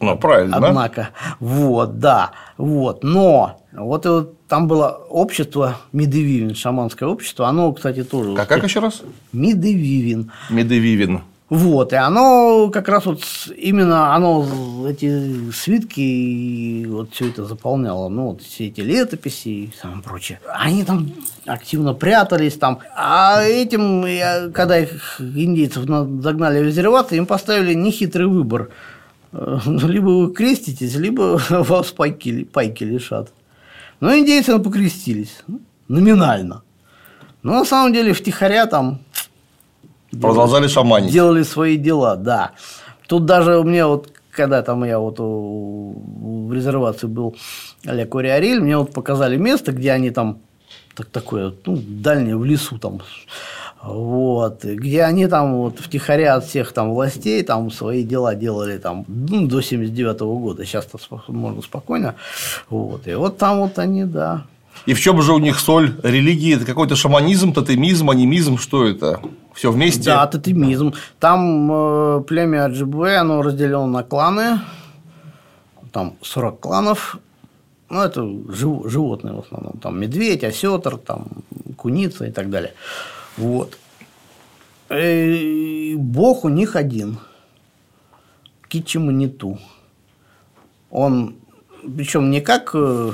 [0.00, 0.56] Ну, правильно.
[0.58, 3.04] Однако, вот, да, вот.
[3.04, 8.34] Но вот, вот там было общество Медевивин, шаманское общество, оно, кстати, тоже.
[8.34, 9.02] Как, как еще раз?
[9.32, 10.30] Медевивин.
[10.50, 11.22] Медевивин.
[11.50, 13.24] Вот, и оно как раз вот
[13.56, 20.00] именно оно эти свитки вот все это заполняло, ну вот все эти летописи и самое
[20.00, 20.38] прочее.
[20.48, 21.10] Они там
[21.46, 25.86] активно прятались там, а этим, когда их индейцев
[26.22, 28.70] загнали в резерват, им поставили нехитрый выбор.
[29.32, 33.32] Либо вы креститесь, либо вас пайки, пайки лишат.
[33.98, 35.42] Но индейцы покрестились,
[35.88, 36.62] номинально.
[37.42, 39.00] Но на самом деле втихаря там
[40.10, 41.12] Продолжали шаманить.
[41.12, 42.52] Делали свои дела, да.
[43.06, 47.36] Тут даже у меня вот когда там я вот в резервации был
[47.84, 48.06] а-ля
[48.60, 50.38] мне вот показали место, где они там
[50.94, 53.00] так, такое, ну, дальнее в лесу там,
[53.82, 59.04] вот, где они там вот втихаря от всех там властей там свои дела делали там
[59.08, 62.16] ну, до 79 -го года, сейчас-то можно спокойно,
[62.68, 64.44] вот, и вот там вот они, да,
[64.86, 66.56] и в чем же у них соль религии?
[66.56, 68.56] Это какой-то шаманизм, тотемизм, анимизм?
[68.56, 69.20] Что это?
[69.54, 70.04] Все вместе?
[70.04, 70.94] Да, тотемизм.
[71.18, 74.60] Там э, племя Аджибе, оно разделено на кланы.
[75.92, 77.18] Там 40 кланов.
[77.90, 79.78] Ну, это жив, животные в основном.
[79.78, 81.26] Там медведь, осетр, там
[81.76, 82.72] куница и так далее.
[83.36, 83.76] Вот.
[84.90, 87.18] И Бог у них один.
[88.68, 89.58] Кичиманиту.
[90.90, 91.34] Он,
[91.82, 93.12] причем не как э,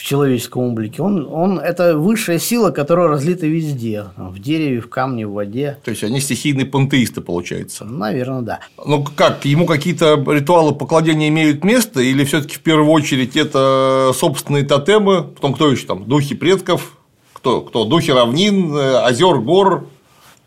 [0.00, 1.02] в человеческом облике.
[1.02, 4.06] Он, он это высшая сила, которая разлита везде.
[4.16, 5.76] В дереве, в камне, в воде.
[5.84, 7.84] То есть они стихийные пантеисты, получается.
[7.84, 8.60] Наверное, да.
[8.82, 14.64] Ну как, ему какие-то ритуалы поклонения имеют место, или все-таки в первую очередь это собственные
[14.64, 16.96] тотемы, потом кто еще там, духи предков,
[17.34, 19.86] кто, кто духи равнин, э, озер, гор,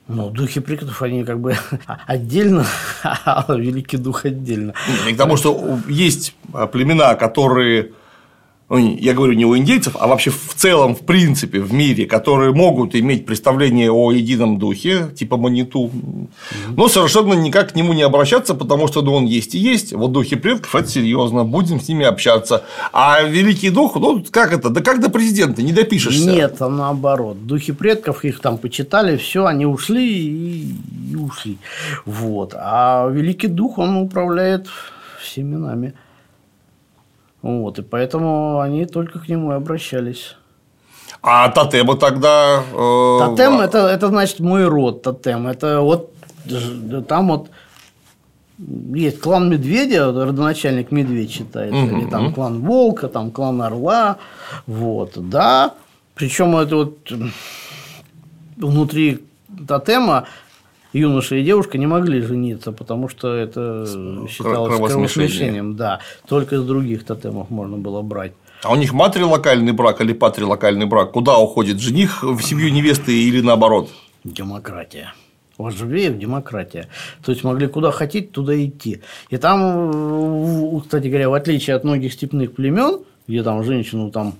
[0.08, 1.56] ну, духи предков, они как бы
[2.08, 2.66] отдельно,
[3.04, 4.74] а великий дух отдельно.
[5.08, 6.36] И к тому, что есть
[6.72, 7.92] племена, которые
[8.77, 12.95] я говорю не у индейцев, а вообще в целом, в принципе, в мире, которые могут
[12.95, 15.91] иметь представление о едином духе, типа маниту,
[16.75, 19.93] но совершенно никак к нему не обращаться, потому что ну, он есть и есть.
[19.93, 22.63] Вот духи предков это серьезно, будем с ними общаться.
[22.91, 24.69] А великий дух, ну как это?
[24.69, 26.29] Да как до президента, не допишешься.
[26.29, 27.45] Нет, а наоборот.
[27.45, 30.75] Духи предков их там почитали, все, они ушли и,
[31.12, 31.57] и ушли.
[32.05, 32.53] Вот.
[32.55, 34.67] А великий дух, он управляет
[35.21, 35.93] всеми нами.
[37.43, 40.38] Вот, и поэтому они только к нему и обращались.
[41.21, 42.63] А тотемы тогда...
[42.71, 43.19] Э...
[43.19, 45.47] Тотем это, это значит мой род тотем.
[45.47, 46.13] Это вот
[47.08, 47.49] там вот
[48.93, 54.17] есть клан медведя, родоначальник медведь считается, угу, или там клан волка, там клан орла,
[54.65, 55.73] вот, да.
[56.15, 57.12] Причем это вот
[58.58, 59.25] внутри
[59.67, 60.27] тотема
[60.93, 63.86] юноша и девушка не могли жениться, потому что это
[64.29, 65.75] считалось кровосмешением.
[65.75, 68.34] Да, только из других тотемов можно было брать.
[68.63, 71.12] А у них матрилокальный брак или патрилокальный брак?
[71.12, 73.89] Куда уходит жених в семью невесты или наоборот?
[74.23, 75.13] Демократия.
[75.58, 76.88] У Ажбеев демократия.
[77.23, 79.01] То есть могли куда хотеть, туда идти.
[79.29, 84.34] И там, кстати говоря, в отличие от многих степных племен, где там женщину там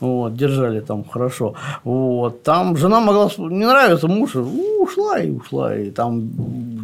[0.00, 1.54] вот, держали там хорошо.
[1.84, 6.30] Вот, там жена могла не нравится муж, ушла и ушла, и там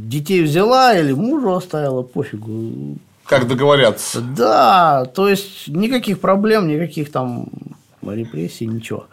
[0.09, 2.99] детей взяла или мужу оставила, пофигу.
[3.27, 4.21] Как договорятся.
[4.21, 7.47] Да, то есть никаких проблем, никаких там
[8.03, 9.05] репрессий, ничего.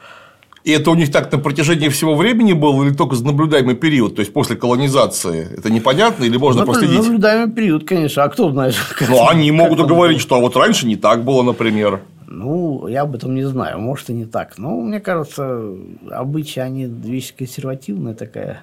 [0.67, 4.15] И это у них так на протяжении всего времени было или только за наблюдаемый период,
[4.15, 5.47] то есть после колонизации?
[5.57, 6.97] Это непонятно или можно ну, проследить?
[6.97, 8.23] Наблюдаемый период, конечно.
[8.23, 8.75] А кто знает?
[9.07, 12.01] Ну, они могут говорить, что а вот раньше не так было, например.
[12.29, 14.57] Ну, я об этом не знаю, может и не так.
[14.57, 15.73] Но мне кажется,
[16.11, 18.59] обычаи, они вещь консервативная такая,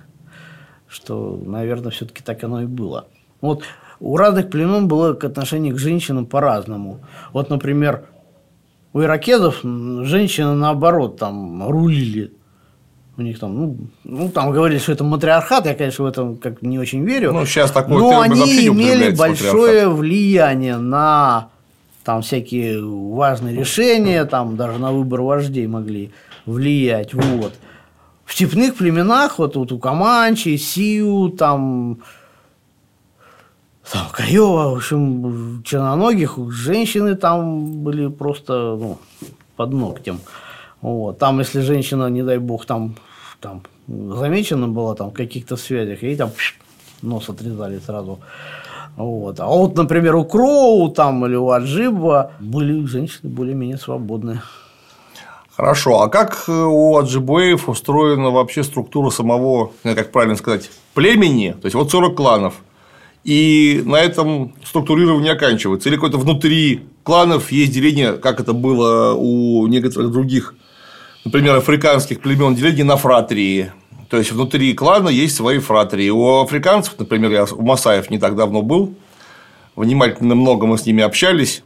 [0.86, 3.06] что, наверное, все-таки так оно и было.
[3.40, 3.64] Вот
[4.00, 7.00] у разных племен было к отношению к женщинам по-разному.
[7.32, 8.04] Вот, например,
[8.92, 12.32] у иракезов женщины наоборот там рулили.
[13.16, 16.62] У них там, ну, ну, там говорили, что это матриархат, я, конечно, в этом как
[16.62, 17.32] не очень верю.
[17.32, 21.48] Ну, сейчас такое Но они имели большое влияние на
[22.04, 26.12] там всякие важные решения, там даже на выбор вождей могли
[26.46, 27.14] влиять.
[27.14, 27.54] Вот.
[28.24, 31.98] В степных племенах, вот, вот у Каманчи, Сиу, там,
[33.90, 38.98] там Каева, в общем, черноногих, женщины там были просто ну,
[39.56, 40.20] под ногтем.
[40.80, 41.18] Вот.
[41.18, 42.96] Там, если женщина, не дай бог, там,
[43.40, 46.30] там замечена была там, в каких-то связях, ей там
[47.02, 48.20] нос отрезали сразу.
[48.96, 49.40] Вот.
[49.40, 54.42] А вот, например, у Кроу там, или у Аджиба были женщины более-менее свободные.
[55.56, 61.52] Хорошо, а как э, у аджибоев устроена вообще структура самого, как правильно сказать, племени?
[61.52, 62.54] То есть, вот 40 кланов,
[63.22, 65.88] и на этом структурирование оканчивается.
[65.88, 70.56] Или какое-то внутри кланов есть деление, как это было у некоторых других,
[71.24, 73.70] например, африканских племен, деление на фратрии,
[74.08, 76.10] то есть внутри клана есть свои фратрии.
[76.10, 78.94] У африканцев, например, я у Масаев не так давно был,
[79.76, 81.62] внимательно много мы с ними общались.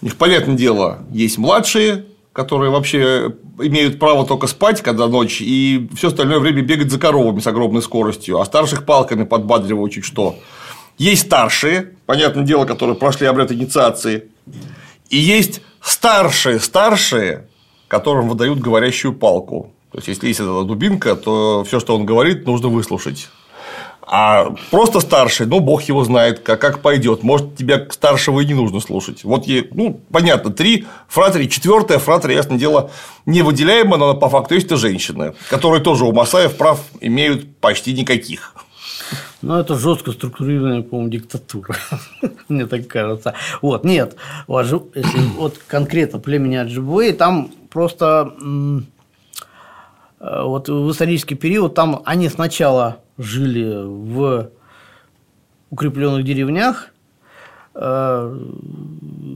[0.00, 5.88] У них, понятное дело, есть младшие, которые вообще имеют право только спать, когда ночь, и
[5.96, 10.38] все остальное время бегать за коровами с огромной скоростью, а старших палками подбадривают чуть что.
[10.98, 14.30] Есть старшие, понятное дело, которые прошли обряд инициации,
[15.10, 17.48] и есть старшие, старшие,
[17.88, 19.72] которым выдают говорящую палку.
[19.90, 23.28] То есть, если есть эта дубинка, то все, что он говорит, нужно выслушать.
[24.10, 27.22] А просто старший, ну, бог его знает, как, как пойдет.
[27.22, 29.22] Может, тебя старшего и не нужно слушать.
[29.22, 32.90] Вот, ей, ну, понятно, три фратери, четвертая фратери, ясное дело,
[33.26, 37.92] не выделяемая, но по факту есть это женщины, которые тоже у Масаев прав имеют почти
[37.92, 38.54] никаких.
[39.42, 41.76] Ну, это жестко структурированная, по-моему, диктатура.
[42.48, 43.34] Мне так кажется.
[43.60, 44.16] Вот, нет,
[44.48, 48.32] если вот конкретно племени Аджибуэй, там просто
[50.20, 54.50] вот в исторический период там они сначала жили в
[55.70, 56.88] укрепленных деревнях,
[57.74, 58.38] э,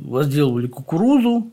[0.07, 1.51] возделывали кукурузу,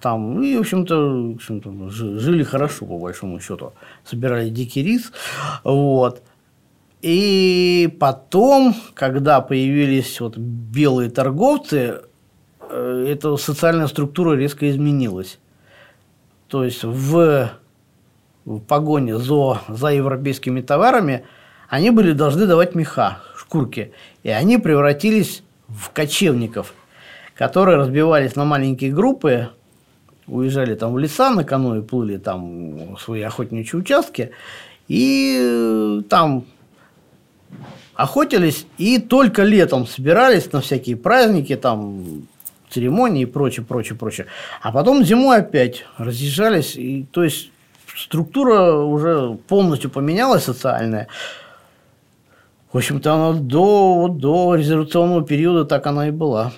[0.00, 3.72] там, и, в общем-то, в общем-то, жили хорошо, по большому счету.
[4.04, 5.12] Собирали дикий рис.
[5.64, 6.22] Вот.
[7.02, 12.02] И потом, когда появились вот белые торговцы,
[12.60, 15.38] э, эта социальная структура резко изменилась.
[16.48, 17.50] То есть в,
[18.46, 21.24] в погоне за, за европейскими товарами
[21.68, 23.92] они были должны давать меха, шкурки.
[24.22, 26.72] И они превратились в кочевников,
[27.34, 29.50] которые разбивались на маленькие группы,
[30.28, 34.30] уезжали там в леса на каноэ, плыли там свои охотничьи участки,
[34.86, 36.44] и э, там
[37.94, 42.28] охотились, и только летом собирались на всякие праздники, там
[42.70, 44.26] церемонии и прочее, прочее, прочее.
[44.62, 47.50] А потом зимой опять разъезжались, и то есть
[47.96, 51.08] структура уже полностью поменялась социальная.
[52.72, 56.52] В общем-то, она до, до резервационного периода так она и была.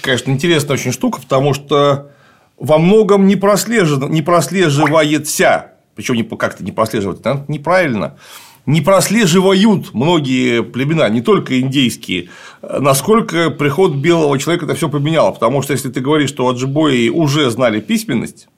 [0.00, 2.10] Конечно, интересная очень штука, потому что
[2.58, 8.16] во многом не, прослеживается, не прослеживается, причем не, как-то не прослеживается, неправильно,
[8.64, 12.30] не прослеживают многие племена, не только индейские,
[12.62, 15.32] насколько приход белого человека это все поменяло.
[15.32, 18.48] Потому что если ты говоришь, что аджибои уже знали письменность,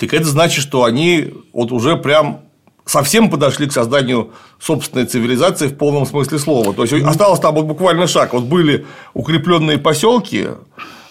[0.00, 2.40] так это значит, что они вот уже прям
[2.86, 6.72] совсем подошли к созданию собственной цивилизации в полном смысле слова.
[6.72, 8.32] То есть осталось там вот буквально шаг.
[8.32, 10.48] Вот были укрепленные поселки,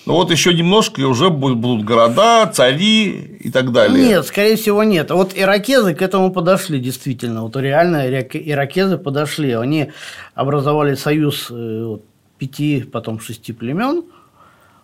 [0.08, 4.08] ну вот еще немножко, и уже будут города, цари и так далее.
[4.08, 5.12] Нет, скорее всего, нет.
[5.12, 7.44] Вот иракезы к этому подошли, действительно.
[7.44, 9.52] Вот реально иракезы подошли.
[9.52, 9.92] Они
[10.34, 11.98] образовали союз э,
[12.40, 14.04] пяти, потом шести племен.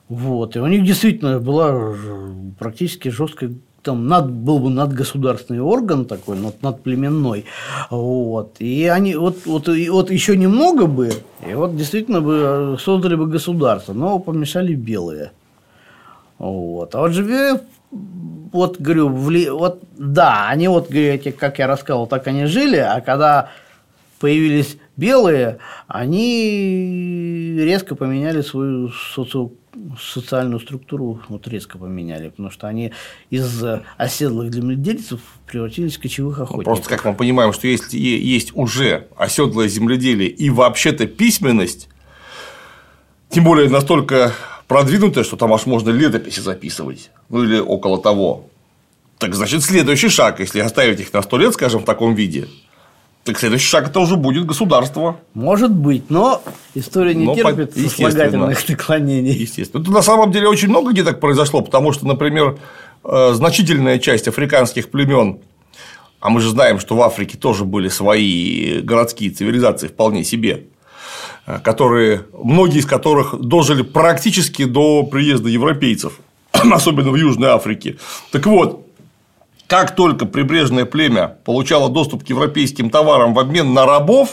[0.10, 0.56] Вот.
[0.56, 1.96] И у них действительно была
[2.60, 3.54] практически жесткая
[3.86, 7.46] там над, был бы надгосударственный орган такой, над, надплеменной.
[7.90, 8.56] Вот.
[8.60, 11.12] И они вот, вот, и вот еще немного бы,
[11.48, 15.32] и вот действительно бы создали бы государство, но помешали белые.
[16.40, 16.96] Вот.
[16.96, 17.60] А вот живе
[18.52, 19.50] вот говорю, вли...
[19.50, 23.52] вот да, они вот, говорите, как я рассказывал, так они жили, а когда
[24.20, 29.52] появились белые, они резко поменяли свою социо
[30.00, 32.92] социальную структуру вот резко поменяли, потому что они
[33.30, 33.64] из
[33.98, 36.66] оседлых земледельцев превратились в кочевых охотников.
[36.66, 41.90] Просто как мы понимаем, что если есть уже оседлое земледелие и вообще-то письменность,
[43.30, 44.34] тем более настолько
[44.68, 48.50] продвинутая, что там аж можно летописи записывать, ну или около того,
[49.18, 52.48] так значит следующий шаг, если оставить их на сто лет, скажем, в таком виде,
[53.26, 55.20] так следующий шаг это уже будет государство.
[55.34, 56.44] Может быть, но
[56.76, 57.80] история не но терпит по...
[57.80, 59.32] сослагательных наклонений.
[59.32, 59.82] Естественно.
[59.82, 62.60] Это на самом деле очень много где так произошло, потому что, например,
[63.04, 65.40] э, значительная часть африканских племен,
[66.20, 70.68] а мы же знаем, что в Африке тоже были свои городские цивилизации вполне себе,
[71.48, 76.20] э, которые, многие из которых дожили практически до приезда европейцев,
[76.52, 77.98] особенно в Южной Африке.
[78.32, 78.85] Так вот,
[79.68, 84.30] как только прибрежное племя получало доступ к европейским товарам в обмен на рабов,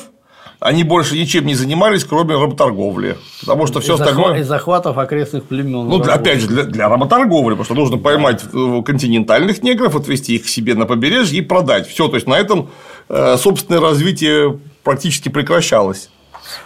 [0.60, 3.16] они больше ничем не занимались, кроме работорговли.
[3.40, 4.38] Потому что все остальное.
[4.38, 5.88] И захватов окрестных племен.
[5.88, 10.36] Ну, для, опять же, для, для работорговли, потому что нужно поймать э, континентальных негров, отвезти
[10.36, 11.88] их к себе на побережье и продать.
[11.88, 12.70] Все, то есть на этом
[13.08, 16.10] э, собственное развитие практически прекращалось.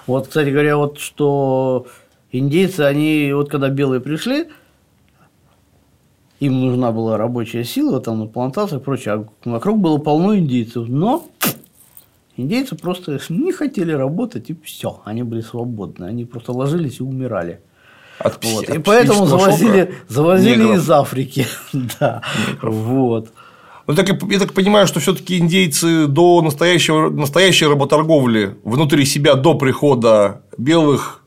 [0.07, 1.87] Вот, кстати говоря, вот что
[2.33, 4.49] индейцы, они вот когда белые пришли,
[6.41, 10.89] им нужна была рабочая сила там на плантациях и прочее, а вокруг было полно индейцев,
[10.89, 11.27] но
[12.37, 17.61] индейцы просто не хотели работать, и все, они были свободны, они просто ложились и умирали.
[18.19, 18.69] От, вот.
[18.69, 21.47] от и поэтому завозили, завозили из Африки.
[22.01, 22.23] да.
[22.63, 23.29] Вот.
[23.87, 29.55] Ну, так, я так понимаю, что все-таки индейцы до настоящего, настоящей работорговли внутри себя до
[29.55, 31.23] прихода белых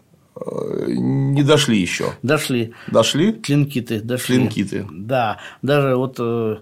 [0.88, 2.14] не дошли еще.
[2.24, 2.74] Дошли.
[2.88, 3.34] Дошли?
[3.34, 4.38] Клинкиты дошли.
[4.38, 4.88] Клинкиты.
[4.92, 5.38] Да.
[5.62, 6.58] Даже вот э,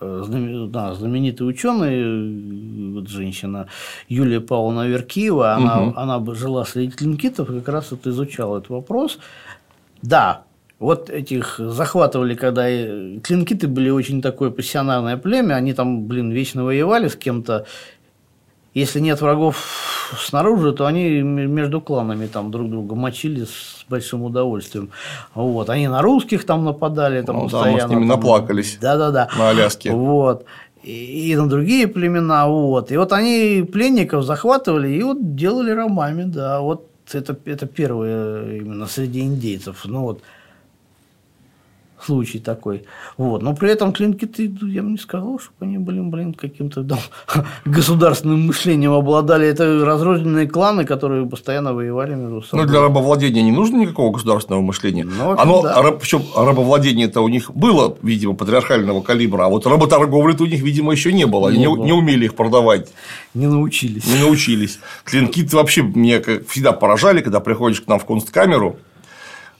[0.00, 3.68] да, знаменитый ученый, вот женщина
[4.08, 5.98] Юлия Павловна Веркиева, она, угу.
[5.98, 9.18] она жила среди клинкитов, как раз вот изучала этот вопрос.
[10.02, 10.44] Да,
[10.78, 17.08] вот этих захватывали, когда клинкиты были очень такое профессиональное племя, они там, блин, вечно воевали
[17.08, 17.66] с кем-то,
[18.74, 24.90] если нет врагов снаружи, то они между кланами там друг друга мочили с большим удовольствием.
[25.34, 25.70] Вот.
[25.70, 27.22] Они на русских там нападали.
[27.22, 28.78] Там, ну, постоянно, да, мы с ними там, наплакались.
[28.80, 29.28] Да-да-да.
[29.38, 29.92] На Аляске.
[29.92, 30.44] Вот.
[30.82, 32.48] И, на другие племена.
[32.48, 32.92] Вот.
[32.92, 36.24] И вот они пленников захватывали и вот делали ромами.
[36.24, 36.60] Да.
[36.60, 39.82] Вот это, это первое именно среди индейцев.
[39.84, 40.22] Ну, вот
[42.04, 42.84] случай такой.
[43.16, 43.42] Вот.
[43.42, 46.98] Но при этом клинки-то, я бы не сказал, чтобы они были, блин, каким-то да,
[47.64, 49.46] государственным мышлением обладали.
[49.46, 52.64] Это разрозненные кланы, которые постоянно воевали между собой.
[52.64, 55.04] Ну, для рабовладения не нужно никакого государственного мышления.
[55.04, 55.82] Ну, общем, Оно, да.
[55.82, 60.92] раб- причем рабовладение-то у них было, видимо, патриархального калибра, а вот работорговли-то у них, видимо,
[60.92, 61.48] еще не было.
[61.48, 61.84] Они Не не, было.
[61.84, 62.88] не умели их продавать,
[63.34, 64.06] Не научились.
[64.06, 64.78] не научились.
[65.04, 68.76] Клинки вообще меня всегда поражали, когда приходишь к нам в Кунсткамеру,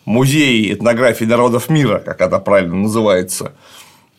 [0.09, 3.53] музей этнографии народов мира, как это правильно называется,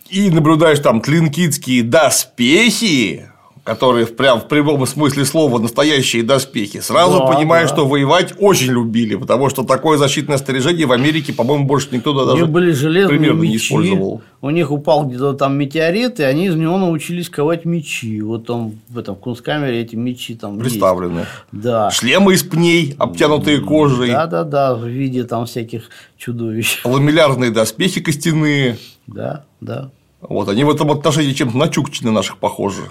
[0.10, 3.30] и наблюдаешь там клинкитские доспехи,
[3.64, 7.76] которые прям в прямом смысле слова настоящие доспехи, сразу Да, понимаешь, да.
[7.76, 12.26] что воевать очень любили, потому что такое защитное снаряжение в Америке, по-моему, больше никто У
[12.26, 14.22] даже были железные примерно не мечи, использовал.
[14.41, 18.22] у них упал где-то там метеорит, и они из него научились ковать мечи.
[18.22, 20.64] Вот там в этом Кунсткамере эти мечи там есть.
[20.64, 21.26] представлены.
[21.51, 21.91] Да.
[21.91, 26.82] Шлемы из пней, обтянутые кожей, Да, да, да, в виде там всяких чудовищ.
[26.84, 28.78] ламеллярные доспехи костяные.
[29.07, 29.89] Да, да.
[30.22, 32.82] Вот, они в этом отношении чем-то на чукчины наших похожи.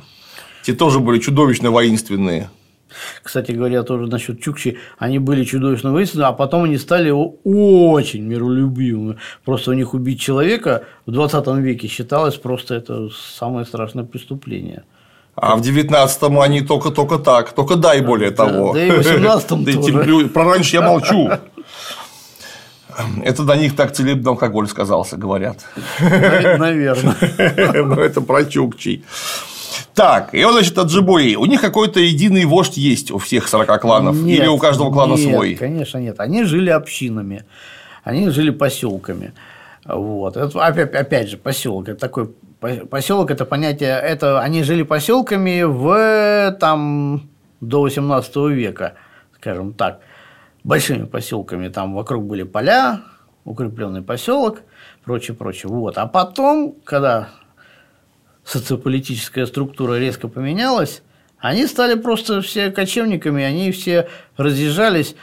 [0.69, 2.51] Те тоже были чудовищно воинственные.
[3.23, 9.17] Кстати говоря, тоже насчет Чукчи, они были чудовищно воинственны, а потом они стали очень миролюбивыми.
[9.47, 13.09] Просто у них убить человека в 20 веке считалось просто это
[13.39, 14.83] самое страшное преступление.
[15.37, 18.75] А в 19-м они только-только так, только да и более Да, того.
[18.75, 20.29] да и в 18-м Да и тоже.
[20.29, 21.31] Про раньше я молчу.
[23.23, 25.65] Это до них так целебный алкоголь сказался, говорят.
[25.99, 27.17] Наверное.
[27.87, 29.03] Но это про чукчей.
[29.99, 31.35] Так, и вот, значит, Аджибои.
[31.35, 34.15] У них какой-то единый вождь есть у всех 40 кланов?
[34.15, 35.55] Нет, Или у каждого клана нет, свой?
[35.57, 36.21] Конечно, нет.
[36.21, 37.45] Они жили общинами,
[38.05, 39.33] они жили поселками.
[39.85, 40.37] Вот.
[40.37, 41.89] Это, опять, опять же, поселок.
[41.89, 42.29] Это такой
[42.61, 43.91] поселок это понятие.
[43.91, 47.29] Это они жили поселками в там
[47.61, 48.95] до 18 века,
[49.35, 49.99] скажем так,
[50.63, 51.67] большими поселками.
[51.71, 53.01] Там вокруг были поля,
[53.45, 54.61] укрепленный поселок,
[55.05, 55.73] прочее, прочее.
[55.73, 55.99] Вот.
[55.99, 57.31] А потом, когда
[58.49, 61.03] социополитическая структура резко поменялась,
[61.39, 65.15] они стали просто все кочевниками, они все разъезжались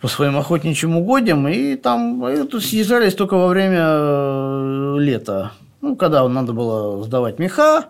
[0.00, 5.52] по своим охотничьим угодьям, и там тут съезжались только во время э, лета.
[5.82, 7.84] Ну, когда надо было сдавать меха,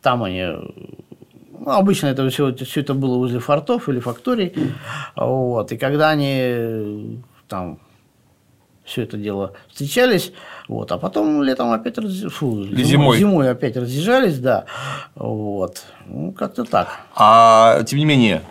[0.00, 0.46] там они
[1.64, 4.54] ну, обычно это все, все это было возле фортов или факторий.
[5.14, 5.70] Вот.
[5.72, 7.04] И когда они э,
[7.48, 7.78] там
[8.84, 10.32] все это дело встречались,
[10.68, 13.18] вот, а потом летом опять разъ- фу, зимой.
[13.18, 14.64] зимой опять разъезжались, да,
[15.14, 17.00] вот, ну как-то так.
[17.14, 18.42] А тем не менее,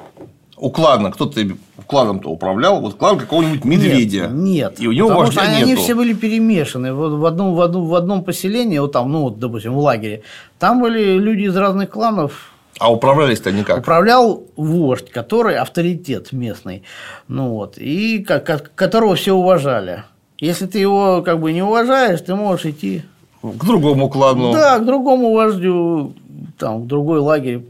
[0.57, 1.41] у клана кто-то
[1.88, 4.27] кланом-то управлял, вот клан какого-нибудь медведя.
[4.27, 4.79] Нет, нет.
[4.79, 5.82] И у него потому что они, нету.
[5.82, 6.93] все были перемешаны.
[6.93, 10.21] Вот в одном, в, одном, в одном поселении, вот там, ну, вот, допустим, в лагере,
[10.59, 12.53] там были люди из разных кланов.
[12.79, 13.79] А управлялись-то они как?
[13.79, 16.84] Управлял вождь, который авторитет местный,
[17.27, 20.03] ну вот, и ко- которого все уважали.
[20.42, 23.04] Если ты его как бы не уважаешь, ты можешь идти
[23.42, 24.52] К другому клану.
[24.52, 26.14] да, к другому вождю,
[26.58, 27.62] там, в другой лагерь.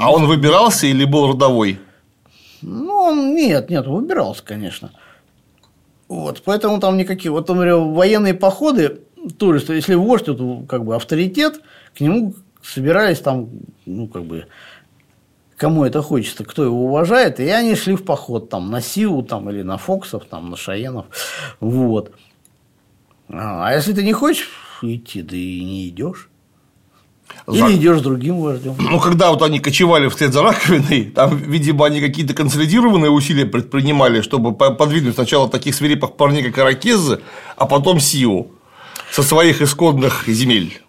[0.00, 1.78] А он выбирался или был родовой?
[2.62, 4.90] Ну, он, нет, нет, выбирался, конечно.
[6.08, 9.00] Вот, поэтому там никакие, вот, например, военные походы,
[9.38, 11.60] тоже, что если вождь, вот, как бы авторитет,
[11.96, 13.48] к нему собирались там,
[13.84, 14.46] ну, как бы,
[15.56, 19.48] кому это хочется, кто его уважает, и они шли в поход там на Сиву там,
[19.50, 21.06] или на Фоксов, там, на Шаенов,
[21.60, 22.12] вот.
[23.28, 24.48] А а если ты не хочешь
[24.82, 26.28] идти, да и не идешь.
[27.48, 28.76] Или За- идешь другим вождем.
[28.78, 34.20] Ну, когда вот они кочевали вслед за раковиной, там, видимо, они какие-то консолидированные усилия предпринимали,
[34.20, 37.20] чтобы по- подвинуть сначала таких свирепых парней, как Иракезы,
[37.56, 38.52] а потом Сиу
[39.10, 40.80] со своих исходных земель.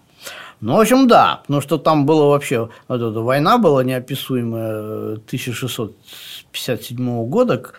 [0.60, 7.26] Ну, в общем, да, потому что там была вообще вот эта война была неописуемая 1657
[7.28, 7.58] года.
[7.60, 7.74] к-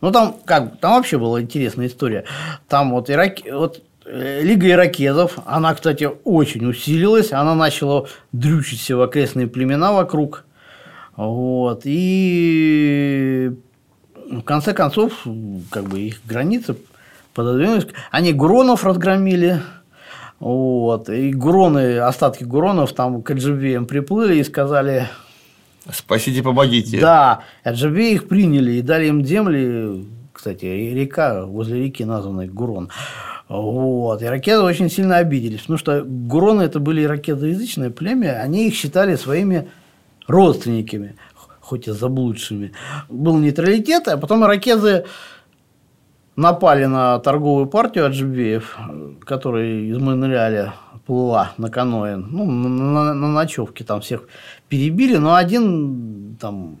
[0.00, 2.24] Ну, там как, там вообще была интересная история.
[2.68, 3.38] Там вот, Ирак...
[3.50, 10.44] вот э, Лига иракезов, она, кстати, очень усилилась, она начала дрючить все окрестные племена вокруг.
[11.16, 13.50] Вот, и
[14.30, 15.26] в конце концов,
[15.70, 16.76] как бы их границы
[17.34, 17.86] пододвинулись.
[18.12, 19.60] Они гуронов разгромили,
[20.40, 25.08] вот, и гуроны, остатки гуронов там к Аджибеям приплыли и сказали,
[25.92, 27.00] Спасите, помогите.
[27.00, 32.90] да, Аджибеи их приняли и дали им земли, кстати, река, возле реки названная Гурон.
[33.48, 34.22] Вот.
[34.22, 39.68] Иракезы очень сильно обиделись, потому что гуроны это были иракезоязычное племя, они их считали своими
[40.26, 41.16] родственниками,
[41.60, 42.72] хоть и заблудшими.
[43.08, 45.06] Был нейтралитет, а потом иракезы
[46.38, 48.78] напали на торговую партию Аджибеев,
[49.24, 50.74] которая из Монреаля
[51.04, 54.28] плыла на каноэ, ну, на, на- на ночевке там всех
[54.68, 56.78] перебили, но один там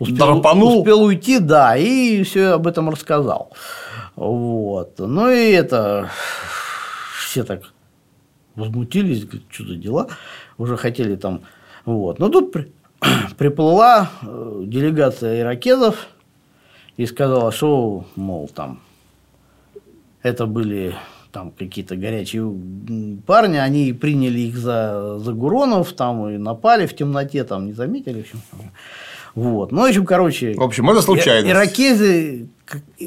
[0.00, 0.80] успел, Драпанул.
[0.80, 3.52] успел уйти, да, и все об этом рассказал.
[4.16, 4.94] Вот.
[4.98, 6.10] Ну и это
[7.28, 7.62] все так
[8.56, 10.08] возмутились, что за дела,
[10.56, 11.42] уже хотели там.
[11.84, 12.18] Вот.
[12.18, 12.72] Но тут при,
[13.38, 16.08] приплыла э, делегация иракезов
[16.98, 18.80] и сказала, что, мол, там
[20.22, 20.94] это были
[21.30, 22.52] там какие-то горячие
[23.24, 28.18] парни, они приняли их за, за Гуронов, там и напали в темноте, там не заметили,
[28.18, 28.42] в общем.
[29.34, 29.70] Вот.
[29.70, 30.54] Ну, в общем, короче.
[30.54, 31.48] В общем, это случайно.
[31.48, 32.48] Иракезы,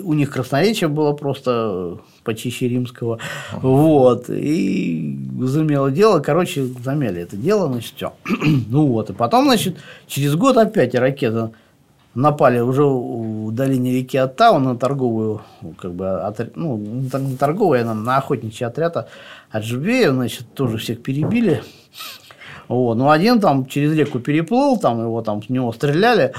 [0.02, 3.20] у них красноречие было просто почище римского.
[3.52, 4.30] Вот.
[4.30, 6.22] И замело дело.
[6.22, 8.14] Короче, замели это дело, значит, все.
[8.70, 9.10] ну вот.
[9.10, 9.78] И потом, значит,
[10.08, 11.52] через год опять иракезы
[12.14, 15.42] напали уже в долине реки Оттау на торговую,
[15.78, 19.10] как бы, отряд, ну, не торговую, а на охотничий отряд
[19.50, 21.64] Аджубея, значит, тоже всех перебили.
[22.68, 22.96] Вот.
[22.96, 26.34] Ну, один там через реку переплыл, там его там с него стреляли,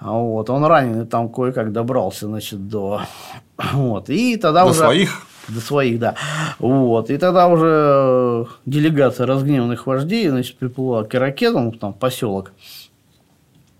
[0.00, 3.02] вот, он раненый там кое-как добрался, значит, до...
[3.72, 4.78] Вот, и тогда до уже...
[4.80, 5.26] своих?
[5.48, 6.14] До своих, да.
[6.58, 12.52] Вот, и тогда уже делегация разгневанных вождей, значит, приплыла к иракезам, там, поселок,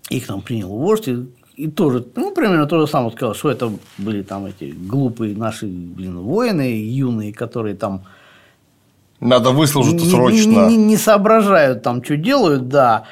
[0.09, 1.27] их там принял вождь, и
[1.59, 5.65] и тоже, ну, примерно то же самое сказал, что это были там эти глупые наши,
[5.67, 8.05] блин, воины юные, которые там
[9.19, 10.69] надо выслужиться не, срочно.
[10.69, 13.03] Не, не, соображают там, что делают, да.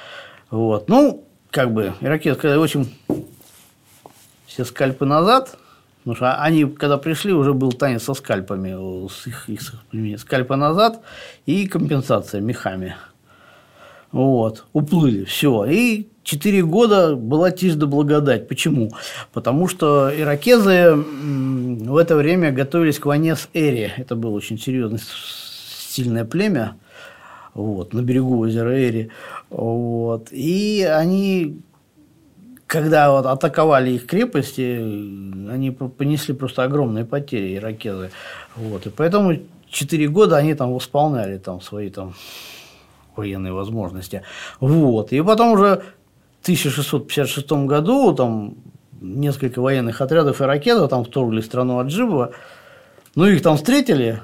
[0.49, 0.87] Вот.
[0.87, 2.87] Ну, как бы, иракеты сказали, в общем,
[4.45, 5.57] все скальпы назад,
[5.97, 11.01] потому что они, когда пришли, уже был танец со скальпами, с их, их скальпы назад
[11.45, 12.95] и компенсация мехами.
[14.13, 15.65] Вот, уплыли, все.
[15.65, 18.49] И четыре года была тишь да благодать.
[18.49, 18.91] Почему?
[19.31, 23.93] Потому что иракезы в это время готовились к войне с Эри.
[23.95, 24.99] Это было очень серьезное,
[25.89, 26.75] сильное племя
[27.53, 29.09] вот, на берегу озера Эри.
[29.49, 30.27] Вот.
[30.31, 31.61] И они,
[32.67, 34.77] когда вот атаковали их крепости,
[35.49, 38.11] они понесли просто огромные потери, иракезы.
[38.57, 38.85] Вот.
[38.85, 42.15] И поэтому четыре года они там восполняли там, свои там,
[43.15, 44.23] военные возможности.
[44.59, 45.13] Вот.
[45.13, 45.83] И потом уже
[46.47, 48.55] 1656 году там
[49.01, 52.31] несколько военных отрядов иракезов там вторгли страну Аджибова.
[53.15, 54.21] Ну, их там встретили,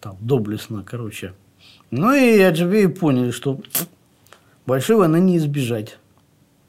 [0.00, 1.34] там, доблестно, короче.
[1.90, 3.60] Ну, и Аджибеи поняли, что
[4.64, 5.98] большой войны не избежать.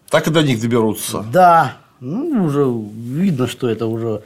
[0.09, 1.23] Так и до них доберутся.
[1.31, 4.23] Да, ну, уже видно, что это уже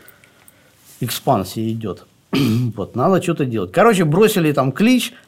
[1.00, 2.06] экспансия идет.
[2.76, 3.72] вот, надо что-то делать.
[3.72, 5.14] Короче, бросили там клич–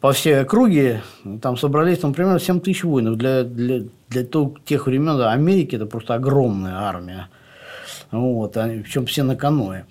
[0.00, 1.02] по всей округе,
[1.42, 3.16] там собрались там примерно 7 тысяч воинов.
[3.16, 4.24] Для, для, для
[4.64, 7.28] тех времен Америки это просто огромная армия.
[8.10, 9.86] Вот, они, причем все на каное.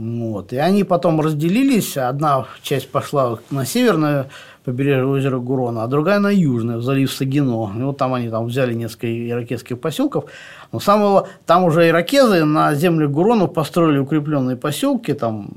[0.00, 0.54] Вот.
[0.54, 1.98] И они потом разделились.
[1.98, 4.28] Одна часть пошла на северное
[4.64, 7.70] побережье озера Гурона, а другая на южное, в залив Сагино.
[7.78, 10.24] И вот там они там взяли несколько иракетских поселков.
[10.72, 15.50] Но самого, там уже иракезы на земле Гуронов построили укрепленные поселки, там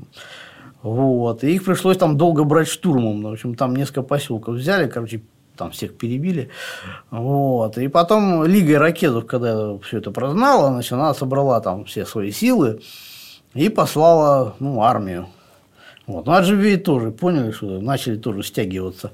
[0.82, 1.42] вот.
[1.42, 3.22] И их пришлось там долго брать штурмом.
[3.22, 5.22] В общем, там несколько поселков взяли, короче,
[5.56, 6.50] там всех перебили.
[7.10, 7.78] Вот.
[7.78, 12.80] И потом Лига ракетов, когда все это прознала, значит, она собрала там все свои силы
[13.54, 15.28] и послала ну, армию.
[16.06, 16.26] Вот.
[16.26, 19.12] Ну, Аджибей тоже поняли, что начали тоже стягиваться.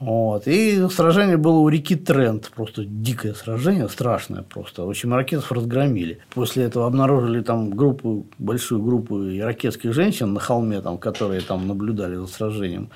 [0.00, 0.46] Вот.
[0.46, 4.84] И сражение было у реки Трент, просто дикое сражение, страшное просто.
[4.84, 6.18] В общем, ракетов разгромили.
[6.34, 12.16] После этого обнаружили там группу, большую группу иракетских женщин на холме, там, которые там наблюдали
[12.16, 12.90] за сражением.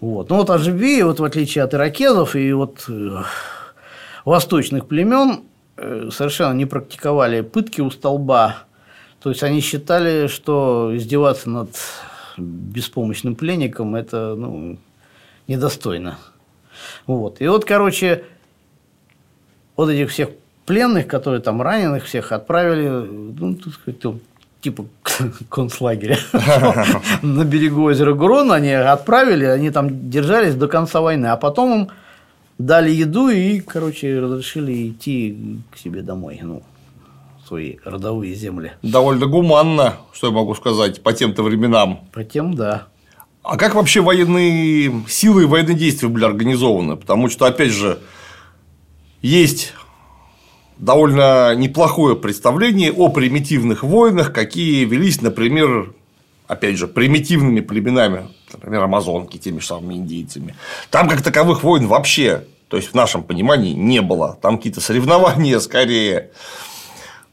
[0.00, 0.30] Вот.
[0.30, 3.22] Ну вот Ажибеи, вот в отличие от иракезов и вот э,
[4.24, 5.44] восточных племен,
[5.76, 8.64] э, совершенно не практиковали пытки у столба.
[9.22, 11.70] То есть они считали, что издеваться над
[12.38, 14.78] беспомощным пленником это ну,
[15.46, 16.16] недостойно.
[17.06, 17.42] Вот.
[17.42, 18.24] И вот, короче,
[19.76, 20.30] вот этих всех
[20.64, 24.00] пленных, которые там раненых всех отправили, ну, так сказать,
[24.60, 24.86] типа
[25.48, 26.18] концлагеря
[27.22, 31.88] на берегу озера Гурон, они отправили, они там держались до конца войны, а потом им
[32.58, 36.62] дали еду и, короче, разрешили идти к себе домой, ну,
[37.46, 38.72] свои родовые земли.
[38.82, 42.00] Довольно гуманно, что я могу сказать, по тем-то временам.
[42.12, 42.86] По тем, да.
[43.42, 46.96] А как вообще военные силы и военные действия были организованы?
[46.96, 47.98] Потому что, опять же,
[49.22, 49.72] есть
[50.80, 55.92] довольно неплохое представление о примитивных войнах, какие велись, например,
[56.46, 60.56] опять же, примитивными племенами, например, амазонки, теми же самыми индейцами.
[60.90, 64.38] Там как таковых войн вообще, то есть в нашем понимании, не было.
[64.40, 66.30] Там какие-то соревнования скорее.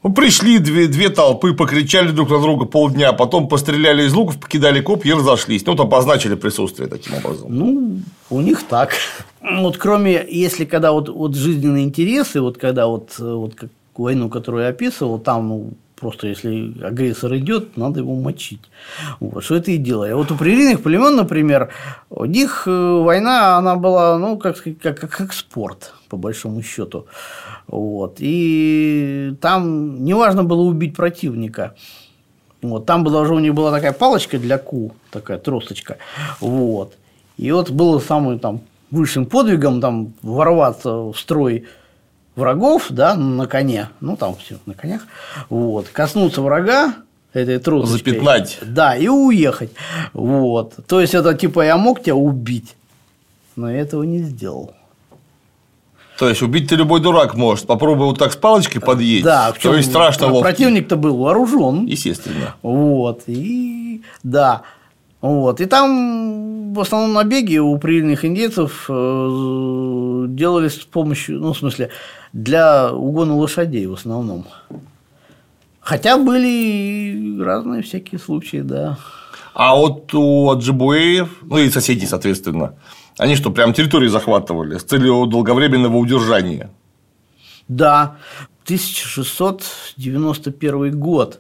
[0.08, 4.80] Ну, пришли две, две толпы, покричали друг на друга полдня, потом постреляли из луков, покидали
[4.80, 5.66] коп и разошлись.
[5.66, 7.47] Ну, вот обозначили присутствие таким образом.
[7.49, 7.99] Ну,
[8.30, 8.91] у них так.
[9.41, 14.64] Вот кроме, если когда вот, вот жизненные интересы, вот когда вот, вот как войну, которую
[14.64, 18.62] я описывал, там ну, просто если агрессор идет, надо его мочить.
[19.20, 20.14] Вот, что это и делали.
[20.14, 21.74] Вот у прерийных племен, например,
[22.10, 27.05] у них э, война, она была, ну, как, как, как спорт, по большому счету.
[27.68, 28.18] Вот.
[28.20, 31.76] И там неважно было убить противника.
[32.62, 32.86] Вот.
[32.86, 35.97] Там уже у них была такая палочка для ку, такая тросточка.
[36.39, 36.93] Вот.
[37.38, 41.66] И вот было самым там высшим подвигом там ворваться в строй
[42.36, 45.01] врагов, да, на коне, ну там все на конях,
[45.49, 46.93] вот, коснуться врага
[47.34, 48.14] этой трусочкой.
[48.14, 48.60] Запятнать.
[48.62, 49.72] Да, и уехать.
[50.14, 50.76] Вот.
[50.88, 52.76] То есть это типа я мог тебя убить,
[53.55, 54.74] но я этого не сделал.
[56.18, 57.68] То есть убить ты любой дурак может.
[57.68, 59.24] Попробуй вот так с палочкой подъедь.
[59.24, 60.41] Да, в чем есть страшно ловкий.
[60.41, 61.86] Противник-то был вооружен.
[61.86, 62.55] Естественно.
[62.63, 63.24] Вот.
[63.28, 64.63] И да.
[65.22, 65.61] Вот.
[65.61, 71.89] И там в основном набеги у приличных индейцев э, делались с помощью, ну, в смысле,
[72.34, 74.45] для угона лошадей в основном.
[75.80, 78.97] Хотя были разные всякие случаи, да.
[79.53, 82.74] А вот у аджибуэев, ну и соседей, соответственно,
[83.18, 86.70] они что, прям территории захватывали с целью долговременного удержания?
[87.68, 88.15] Да,
[88.65, 91.39] 1691 год.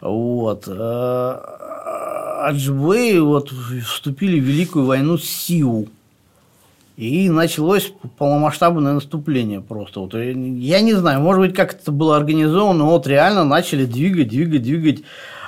[0.00, 0.68] Вот.
[0.68, 1.36] Э,
[2.42, 3.50] Аджибуэи вот
[3.84, 5.88] вступили в Великую войну с Сиу.
[6.96, 10.00] И началось полномасштабное наступление просто.
[10.00, 14.28] Вот, я не знаю, может быть, как это было организовано, но вот реально начали двигать,
[14.28, 15.02] двигать, двигать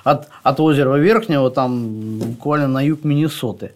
[0.04, 3.72] от, от озера Верхнего, там буквально на юг Миннесоты.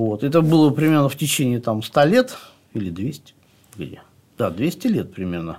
[0.00, 0.24] Вот.
[0.24, 2.38] Это было примерно в течение там, 100 лет
[2.72, 3.34] или 200.
[3.76, 4.00] Где?
[4.38, 5.58] Да, 200 лет примерно.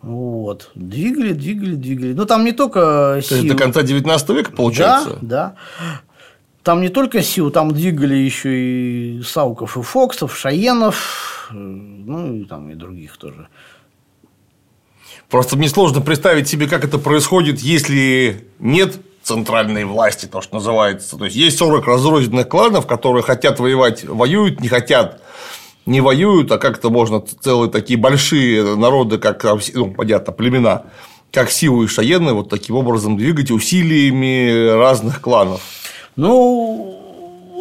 [0.00, 0.70] Вот.
[0.76, 2.12] Двигали, двигали, двигали.
[2.12, 3.48] Но там не только силы.
[3.48, 5.18] До конца 19 века, получается?
[5.20, 5.56] Да, да.
[6.62, 12.70] Там не только сил, там двигали еще и Сауков, и Фоксов, Шаенов, ну и там
[12.70, 13.48] и других тоже.
[15.28, 21.16] Просто мне сложно представить себе, как это происходит, если нет центральной власти, то, что называется.
[21.16, 25.20] То есть есть 40 разрозненных кланов, которые хотят воевать, воюют, не хотят,
[25.86, 30.84] не воюют, а как-то можно целые такие большие народы, как, ну, понятно, племена,
[31.32, 35.62] как Сиву и Шаены, вот таким образом двигать усилиями разных кланов.
[36.16, 37.00] Ну,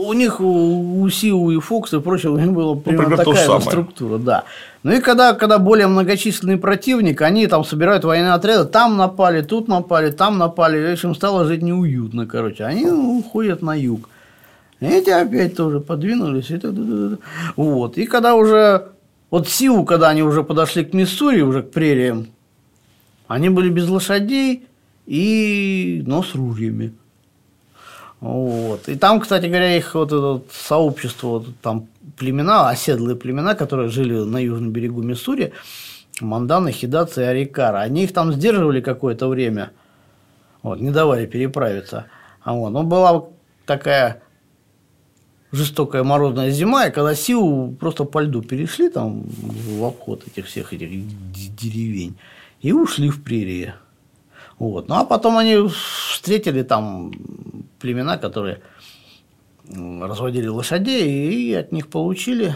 [0.05, 3.61] у них, у Сиу и Фокса и прочего, у них была примерно ну, такая же
[3.61, 4.43] структура, да.
[4.84, 9.70] Ну и когда, когда более многочисленный противник, они там собирают военные отряды, там напали, тут
[9.70, 12.66] напали, там напали, в общем, стало жить неуютно, короче.
[12.66, 14.10] Они уходят на юг.
[14.82, 16.52] Эти опять тоже подвинулись.
[16.52, 16.60] И
[17.56, 17.98] вот.
[17.98, 18.90] И когда уже
[19.32, 22.28] вот Сиу, когда они уже подошли к Миссури, уже к прериям,
[23.30, 24.68] они были без лошадей
[25.06, 26.94] и, но с ружьями.
[28.24, 28.88] Вот.
[28.88, 33.90] И там, кстати говоря, их вот это вот сообщество, вот там племена, оседлые племена, которые
[33.90, 35.52] жили на южном берегу Миссури,
[36.22, 39.72] Манданы, Хидацы и Арикара, они их там сдерживали какое-то время,
[40.62, 42.06] вот, не давали переправиться.
[42.44, 43.26] А вот, но была
[43.66, 44.24] такая
[45.52, 50.72] жестокая морозная зима, и когда Сиу просто по льду перешли там в обход этих всех
[50.72, 50.90] этих
[51.58, 52.16] деревень
[52.62, 53.74] и ушли в прерии.
[54.60, 54.88] Вот.
[54.88, 57.12] Ну а потом они встретили там
[57.84, 58.62] племена, которые
[59.70, 62.56] разводили лошадей, и от них получили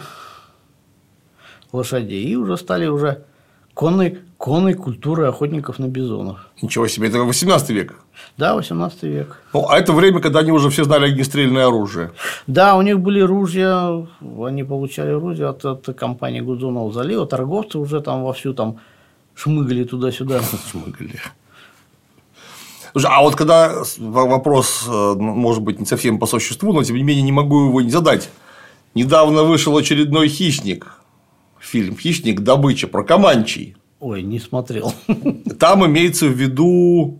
[1.73, 3.25] лошадей, и уже стали уже
[3.73, 6.47] конной, конной культурой охотников на бизонов.
[6.61, 7.95] Ничего себе, это 18 век.
[8.37, 9.41] Да, 18 век.
[9.53, 12.11] Ну, а это время, когда они уже все знали огнестрельное оружие.
[12.47, 17.99] Да, у них были ружья, они получали ружья от, от компании Гудзонова залива, торговцы уже
[17.99, 18.79] там вовсю там
[19.35, 20.39] шмыгали туда-сюда.
[20.71, 21.19] Шмыгали.
[22.91, 27.03] Слушай, а вот когда вопрос, э, может быть, не совсем по существу, но тем не
[27.03, 28.29] менее не могу его не задать.
[28.93, 30.97] Недавно вышел очередной хищник.
[31.59, 33.75] Фильм Хищник добыча про Каманчий.
[33.99, 34.93] Ой, не смотрел.
[35.59, 37.19] Там имеется в виду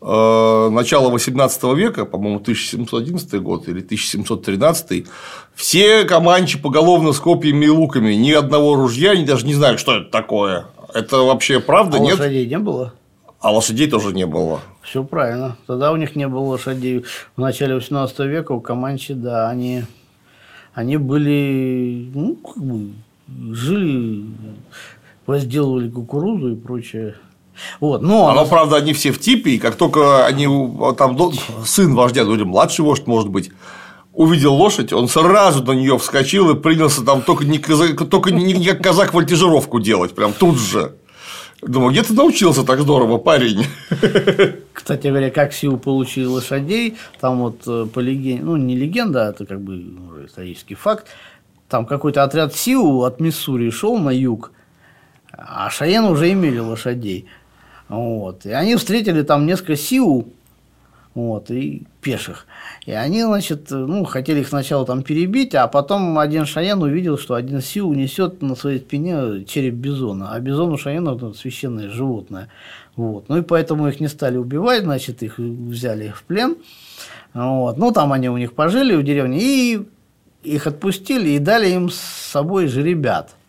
[0.00, 5.06] э, начало 18 века, по-моему, 1711 год или 1713,
[5.54, 9.96] все команчи поголовно с копьями и луками, ни одного ружья, они даже не знают, что
[9.96, 10.66] это такое.
[10.94, 12.18] Это вообще правда, а нет?
[12.18, 12.94] лошадей не было?
[13.42, 14.60] А лошадей тоже не было.
[14.82, 15.56] Все правильно.
[15.66, 17.04] Тогда у них не было лошадей.
[17.36, 19.82] В начале 18 века у Команчи, да, они,
[20.74, 22.92] они были, ну, как бы,
[23.52, 24.26] жили,
[25.26, 27.16] возделывали кукурузу и прочее.
[27.80, 28.28] Вот, но...
[28.28, 30.46] А, но, правда, они все в типе, и как только они,
[30.96, 31.18] там,
[31.66, 33.50] сын вождя, ну, или младший вождь, может быть,
[34.12, 38.82] увидел лошадь, он сразу на нее вскочил и принялся там только не, только не как
[38.82, 40.94] казак вольтежировку делать, прям тут же.
[41.62, 43.66] Думаю, где ты научился так здорово, парень?
[44.72, 49.30] Кстати говоря, как Сиу получил лошадей, там вот э, по легенде, ну не легенда, а
[49.30, 51.06] это как бы исторический факт,
[51.68, 54.50] там какой-то отряд Сиу от Миссури шел на юг,
[55.30, 57.26] а Шаен уже имели лошадей.
[57.88, 58.44] Вот.
[58.44, 60.32] И они встретили там несколько сил,
[61.14, 62.46] вот, и пеших.
[62.86, 67.34] И они, значит, ну, хотели их сначала там перебить, а потом один Шаян увидел, что
[67.34, 72.48] один Сиу несет на своей спине череп бизона, а бизон у Шаяна это священное животное.
[72.96, 73.28] Вот.
[73.28, 76.56] Ну и поэтому их не стали убивать, значит, их взяли в плен.
[77.34, 77.76] Вот.
[77.78, 79.86] Ну, там они у них пожили в деревне, и
[80.42, 83.36] их отпустили и дали им с собой же ребят–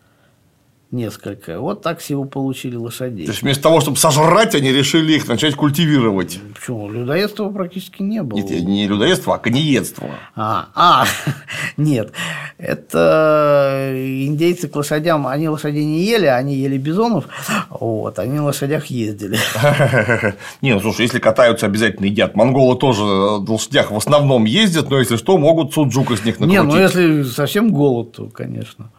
[0.94, 1.60] несколько.
[1.60, 3.26] Вот так всего получили лошадей.
[3.26, 6.40] То есть вместо того, чтобы сожрать, они решили их начать культивировать.
[6.54, 6.90] Почему?
[6.90, 8.38] Людоедства практически не было.
[8.38, 10.10] Нет, не людоедство, а конеедство.
[10.36, 11.06] А, а,
[11.78, 12.12] нет.
[12.58, 17.26] Это индейцы к лошадям, они лошадей не ели, они ели бизонов,
[17.70, 19.38] вот, они на лошадях ездили.
[20.62, 22.36] Не, ну слушай, если катаются, обязательно едят.
[22.36, 26.62] Монголы тоже на лошадях в основном ездят, но если что, могут суджука с них накрутить.
[26.62, 28.92] Не, ну если совсем голод, то, конечно.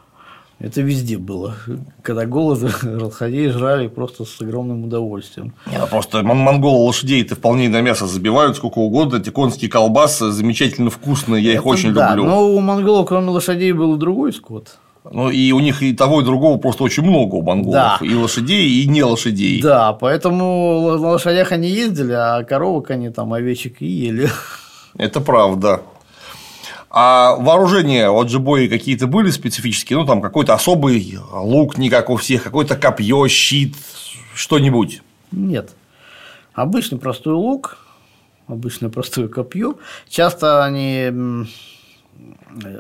[0.61, 1.57] Это везде было.
[2.03, 5.55] Когда голод, лошадей жрали просто с огромным удовольствием.
[5.67, 9.17] Ну просто монголы лошадей это вполне на мясо забивают сколько угодно.
[9.17, 12.31] Эти конские колбасы замечательно вкусные, я это их очень да, люблю.
[12.31, 14.79] Но у монголов, кроме лошадей, был и другой скот.
[15.11, 17.99] Ну, и у них и того, и другого просто очень много у монголов.
[18.01, 18.07] Да.
[18.07, 19.61] И лошадей, и не лошадей.
[19.61, 24.31] Да, поэтому на лошадях они ездили, а коровок они там овечек и ели.
[24.97, 25.83] Это правда.
[26.97, 29.99] А вооружения от джибои какие-то были специфические?
[29.99, 33.75] Ну, там какой-то особый лук, не как у всех, какое-то копье, щит,
[34.33, 35.03] что-нибудь?
[35.33, 35.75] Нет.
[36.53, 37.79] Обычный простой лук,
[38.47, 39.75] обычное простое копье.
[40.09, 41.11] Часто они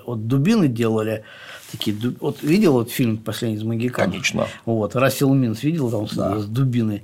[0.06, 1.24] от дубины делали
[1.72, 1.96] такие.
[2.20, 4.12] Вот видел вот фильм Последний из Магикана?
[4.12, 4.46] Конечно.
[4.64, 6.38] Вот, Рассел Минс видел там да.
[6.38, 7.02] с дубиной.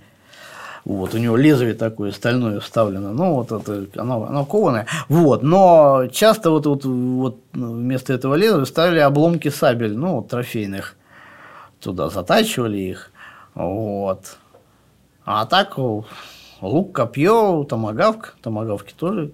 [0.85, 4.87] Вот, у него лезвие такое стальное вставлено, ну, вот это, оно, оно кованое.
[5.09, 10.97] Вот, но часто вот, вот, вот вместо этого лезвия ставили обломки сабель, ну, вот, трофейных.
[11.81, 13.11] Туда затачивали их.
[13.55, 14.37] Вот.
[15.24, 15.78] А так
[16.61, 19.33] лук, копье, томагавк, томагавки тоже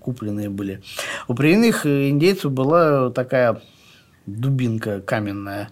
[0.00, 0.82] купленные были.
[1.28, 3.60] У коренных индейцев была такая
[4.26, 5.70] дубинка каменная.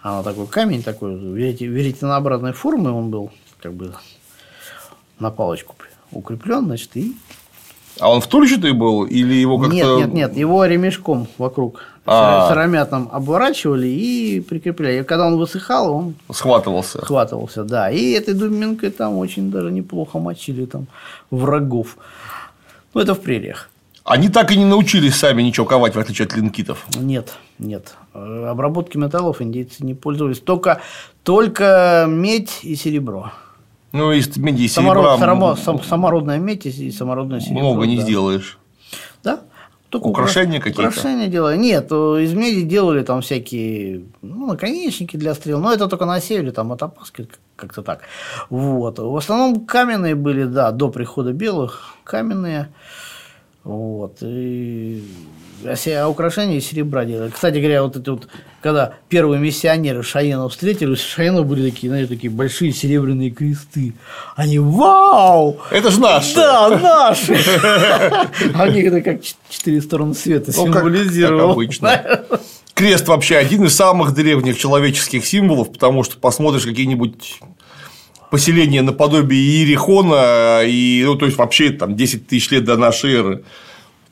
[0.00, 3.92] Она такой камень такой, веретенообразной формы он был, как бы
[5.18, 5.74] на палочку
[6.12, 7.14] укреплен, значит, и
[7.98, 9.74] а он втульчатый был или его как-то...
[9.74, 15.00] Нет, нет, нет, его ремешком вокруг а сыромятным обворачивали и прикрепляли.
[15.00, 16.14] И когда он высыхал, он...
[16.30, 17.02] Схватывался.
[17.02, 17.90] Схватывался, да.
[17.90, 20.86] И этой дубинкой там очень даже неплохо мочили там
[21.30, 21.96] врагов.
[22.94, 23.70] Ну, это в прериях.
[24.04, 26.86] Они так и не научились сами ничего ковать, в отличие от линкитов.
[26.96, 27.94] Нет, нет.
[28.12, 30.38] Обработки металлов индейцы не пользовались.
[30.38, 30.80] Только,
[31.24, 33.32] только медь и серебро.
[33.92, 35.56] Ну, из меди и Самород, серебра...
[35.56, 37.60] Само, самородная медь и самородное серебро.
[37.60, 38.02] Много не да.
[38.02, 38.58] сделаешь.
[39.22, 39.40] Да.
[39.88, 40.88] Только украшения какие-то?
[40.88, 41.56] Украшения делали.
[41.56, 46.50] Нет, из меди делали там всякие ну, наконечники для стрел, но это только на севере,
[46.50, 48.00] там от опаски как-то так.
[48.50, 48.98] Вот.
[48.98, 52.68] В основном каменные были, да, до прихода белых, каменные.
[53.62, 54.18] Вот.
[54.22, 55.04] И
[55.64, 57.30] а украшения из серебра делали.
[57.30, 58.28] Кстати говоря, вот это вот,
[58.60, 63.94] когда первые миссионеры Шаенов встретились, Шаенов были такие, знаете, такие большие серебряные кресты.
[64.34, 65.58] Они, вау!
[65.70, 66.34] Это же наши!
[66.34, 67.34] Да, наши!
[68.54, 71.48] Они это как четыре стороны света ну, символизировал.
[71.48, 72.24] Как обычно.
[72.74, 77.40] Крест вообще один из самых древних человеческих символов, потому что посмотришь какие-нибудь
[78.30, 83.44] поселение наподобие Иерихона, и, ну, то есть, вообще там 10 тысяч лет до нашей эры.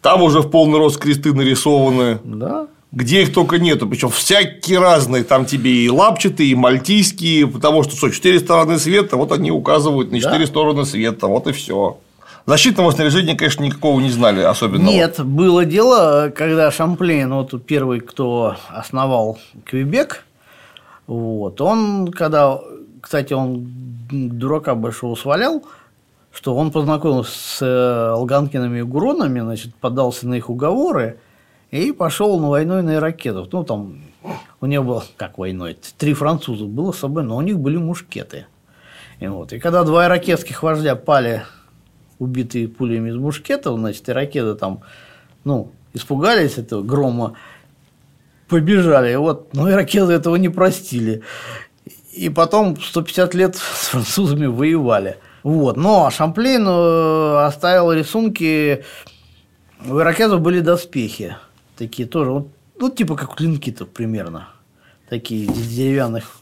[0.05, 2.19] Там уже в полный рост кресты нарисованы.
[2.25, 2.67] Да.
[2.93, 7.97] Где их только нету, причем всякие разные, там тебе и лапчатые, и мальтийские, потому что
[7.97, 10.47] что, четыре стороны света, вот они указывают на четыре да.
[10.47, 11.97] стороны света, вот и все.
[12.45, 14.91] Защитного снаряжения, конечно, никакого не знали особенного.
[14.91, 20.25] Нет, было дело, когда Шамплейн, вот первый, кто основал Квебек,
[21.07, 22.61] вот, он, когда,
[23.01, 23.67] кстати, он
[24.11, 25.65] дурака большого свалял,
[26.35, 31.19] что он познакомился с э, Алганкиными и Гуронами, значит, поддался на их уговоры
[31.71, 33.49] и пошел на войну на ракетов.
[33.53, 34.01] Ну, там
[34.61, 38.47] у него было, как войной, три француза было с собой, но у них были мушкеты.
[39.21, 41.45] И, вот, и когда два иракетских вождя пали,
[42.19, 44.81] убитые пулями из мушкетов, значит, иракеты там,
[45.45, 47.35] ну, испугались этого грома,
[48.49, 49.13] побежали.
[49.13, 51.23] И вот, но иракеты этого не простили.
[52.13, 55.19] И потом 150 лет с французами воевали.
[55.45, 55.77] Вот.
[55.77, 58.83] Но Шамплейн э, оставил рисунки,
[59.87, 61.37] у ирокезов были доспехи,
[61.77, 62.49] такие тоже, вот,
[62.81, 64.49] ну, типа как у линкитов примерно,
[65.09, 66.39] такие из деревянных,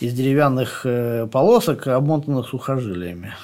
[0.00, 3.34] из деревянных э, полосок, обмотанных сухожилиями.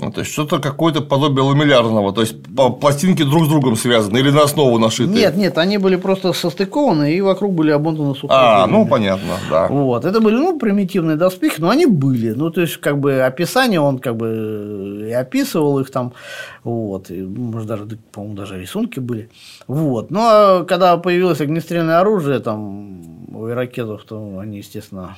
[0.00, 2.36] Ну, то есть что-то какое-то подобие ламеллярного, то есть
[2.80, 5.10] пластинки друг с другом связаны или на основу нашиты?
[5.10, 8.62] Нет, нет, они были просто состыкованы и вокруг были обмотаны сухожилиями.
[8.62, 9.66] А, ну понятно, да.
[9.68, 12.30] Вот, это были, ну, примитивные доспехи, но они были.
[12.30, 16.12] Ну, то есть, как бы описание он как бы и описывал их там,
[16.64, 19.28] вот, и, может, даже, по-моему, даже рисунки были.
[19.66, 20.10] Вот.
[20.10, 23.02] Ну, а когда появилось огнестрельное оружие там
[23.34, 25.16] у иракезов, то они, естественно,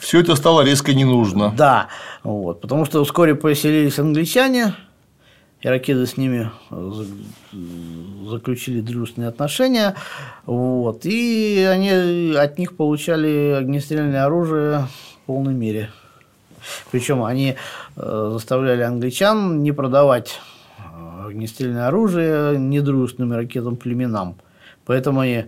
[0.00, 1.52] все это стало резко не нужно.
[1.56, 1.88] Да,
[2.22, 4.74] вот, потому что вскоре поселились англичане,
[5.62, 6.92] иракезы с ними э,
[8.28, 9.94] заключили дружественные отношения,
[10.46, 14.88] вот, и они от них получали огнестрельное оружие
[15.22, 15.90] в полной мере.
[16.90, 17.56] Причем они
[17.96, 20.40] э, заставляли англичан не продавать
[20.78, 24.36] э, огнестрельное оружие недружественным ракетам племенам.
[24.86, 25.46] Поэтому они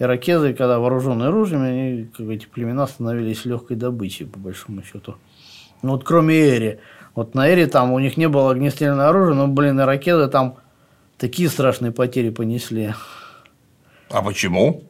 [0.00, 5.14] иракезы, когда вооруженные оружием, они, как эти племена становились легкой добычей, по большому счету.
[5.82, 6.80] Ну, вот кроме Эри.
[7.14, 10.56] Вот на Эри там у них не было огнестрельного оружия, но, блин, иракезы там
[11.18, 12.94] такие страшные потери понесли.
[14.10, 14.84] А почему?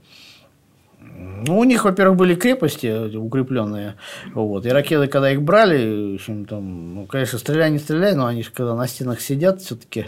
[1.00, 3.96] Ну, у них, во-первых, были крепости укрепленные.
[4.34, 4.64] Вот.
[4.64, 8.42] И ракеты, когда их брали, в общем, там, ну, конечно, стреляй, не стреляй, но они
[8.42, 10.06] же, когда на стенах сидят, все-таки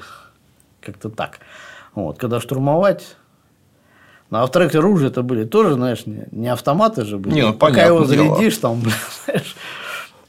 [0.80, 1.40] как-то так.
[1.94, 2.18] Вот.
[2.18, 3.16] Когда штурмовать,
[4.32, 7.34] ну, а во-вторых, оружие это были тоже, знаешь, не, не автоматы же были.
[7.34, 8.76] Не, ну, Пока его зарядишь, дело.
[8.76, 8.82] там,
[9.26, 9.54] знаешь.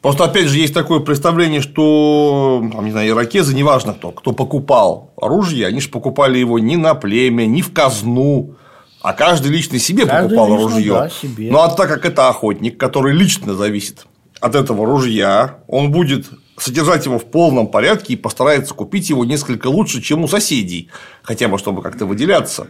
[0.01, 5.13] Просто, опять же, есть такое представление, что, там, не знаю, иракезы, неважно кто, кто покупал
[5.15, 8.55] оружие, они же покупали его не на племя, не в казну,
[9.01, 10.93] а каждый лично себе каждый покупал лично, ружье.
[10.93, 11.49] Да, себе.
[11.49, 14.05] Ну, а так как это охотник, который лично зависит
[14.41, 16.25] от этого ружья, он будет
[16.57, 20.89] содержать его в полном порядке и постарается купить его несколько лучше, чем у соседей,
[21.21, 22.67] хотя бы чтобы как-то выделяться.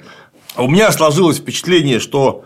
[0.56, 2.46] У меня сложилось впечатление, что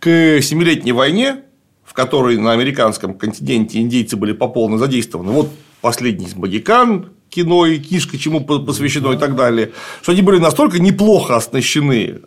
[0.00, 0.06] к
[0.42, 1.42] Семилетней войне,
[1.84, 5.50] в которой на американском континенте индейцы были по полной задействованы, вот
[5.80, 9.70] последний из Магикан, кино и книжка чему посвящено и так далее,
[10.02, 12.22] что они были настолько неплохо оснащены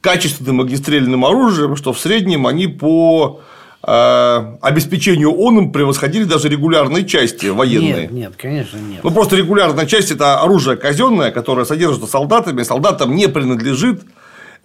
[0.00, 3.40] качественным огнестрельным оружием, что в среднем они по
[3.82, 8.02] э, обеспечению он им превосходили даже регулярные части военные.
[8.02, 9.02] Нет, нет, конечно, нет.
[9.02, 14.16] Ну, просто регулярная часть– это оружие казенное, которое содержится солдатами, солдатам не принадлежит, а,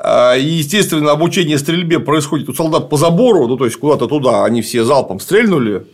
[0.04, 4.62] и, естественно, обучение стрельбе происходит у солдат по забору, ну, то есть куда-то туда они
[4.62, 5.86] все залпом стрельнули,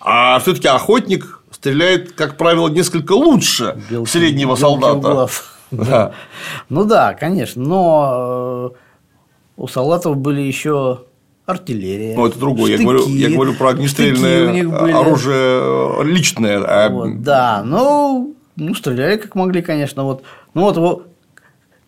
[0.00, 5.28] а все-таки охотник стреляет, как правило, несколько лучше белки, среднего белки солдата.
[5.70, 6.12] Да.
[6.68, 8.76] Ну да, конечно, но э,
[9.56, 11.00] у солдатов были еще
[11.46, 12.16] артиллерия.
[12.16, 12.76] Ну, это другое.
[12.76, 16.62] Штыки, я, говорю, я говорю про огнестрельное оружие личное.
[16.62, 20.04] А вот, да, ну, ну, стреляли как могли, конечно.
[20.04, 20.22] Вот,
[20.54, 21.06] ну, вот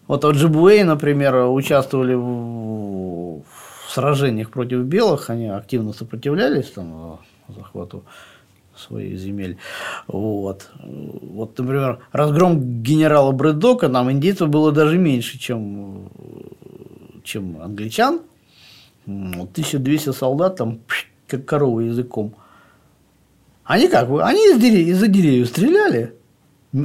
[0.08, 8.04] вот Оджибуэй, например, участвовали в, в сражениях против белых, они активно сопротивлялись там, захвату
[8.76, 9.58] своих земель.
[10.06, 10.70] Вот.
[10.82, 16.10] вот, например, разгром генерала Брэддока нам индейцев было даже меньше, чем,
[17.24, 18.20] чем англичан.
[19.06, 20.80] 1200 солдат там
[21.26, 22.34] как корова языком.
[23.64, 24.08] Они как?
[24.10, 26.14] Они из деревьев, из-за деревьев стреляли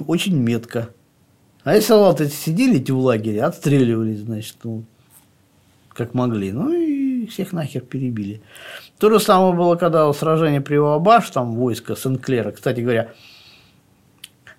[0.07, 0.89] очень метко.
[1.63, 4.83] А если солдаты сидели эти в лагере, отстреливались, значит, ну,
[5.89, 6.51] как могли.
[6.51, 8.41] Ну и всех нахер перебили.
[8.99, 13.11] То же самое было, когда сражение при Вабаш, там войско Сенклера, кстати говоря,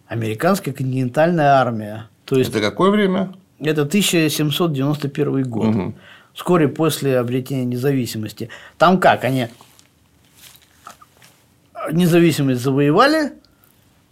[0.06, 2.08] американская континентальная армия.
[2.24, 3.34] То есть, это какое время?
[3.60, 5.66] Это 1791 год.
[5.66, 5.94] Угу.
[6.32, 8.48] Вскоре после обретения независимости.
[8.78, 9.24] Там как?
[9.24, 9.48] Они
[11.92, 13.34] независимость завоевали,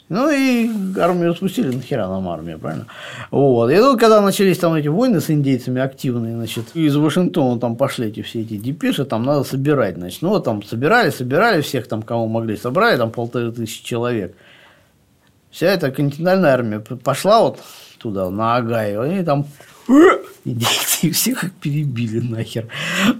[0.08, 2.86] ну и армию спустили, нахера нам армия, правильно?
[3.30, 3.70] Вот.
[3.70, 8.08] И тут, когда начались там эти войны с индейцами активные, значит, из Вашингтона там пошли
[8.08, 10.22] эти все эти депеши, там надо собирать, значит.
[10.22, 14.34] Ну, вот там собирали, собирали всех там, кого могли, собрали там полторы тысячи человек.
[15.50, 17.60] Вся эта континентальная армия пошла вот
[17.98, 19.46] туда, на Агаю, они там
[20.44, 22.68] индейцы всех их перебили нахер.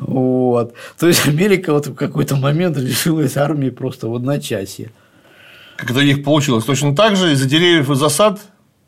[0.01, 0.75] Вот.
[0.99, 4.91] То есть Америка вот в какой-то момент лишилась армии просто в одночасье.
[5.83, 6.65] Как это у них получилось?
[6.65, 8.39] Точно так же из-за деревьев и засад?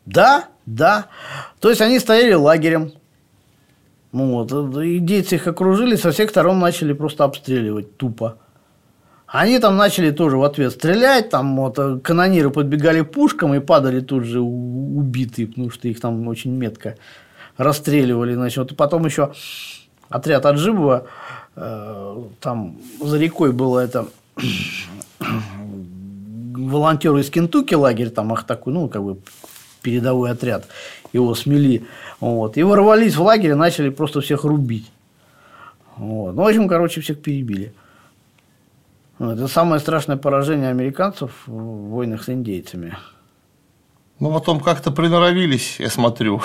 [0.06, 1.06] Да, да.
[1.58, 2.92] То есть они стояли лагерем.
[4.12, 4.52] Вот.
[4.52, 8.38] Индейцы их окружили, со всех сторон начали просто обстреливать тупо.
[9.26, 13.98] Они там начали тоже в ответ стрелять, там вот э, канониры подбегали пушкам и падали
[13.98, 16.94] тут же убитые, потому что их там очень метко
[17.56, 18.34] расстреливали.
[18.34, 19.32] Значит, вот потом еще
[20.10, 21.08] отряд Аджибова,
[21.56, 24.06] э, там за рекой было это
[26.56, 29.18] волонтеры из Кентукки лагерь, там их такой, ну, как бы
[29.82, 30.66] передовой отряд,
[31.12, 31.84] его смели.
[32.20, 34.90] Вот, и ворвались в лагерь и начали просто всех рубить.
[35.96, 36.34] Вот.
[36.34, 37.72] Ну, в общем, короче, всех перебили.
[39.18, 42.96] Это самое страшное поражение американцев в войнах с индейцами.
[44.18, 46.40] Ну, потом как-то приноровились, я смотрю.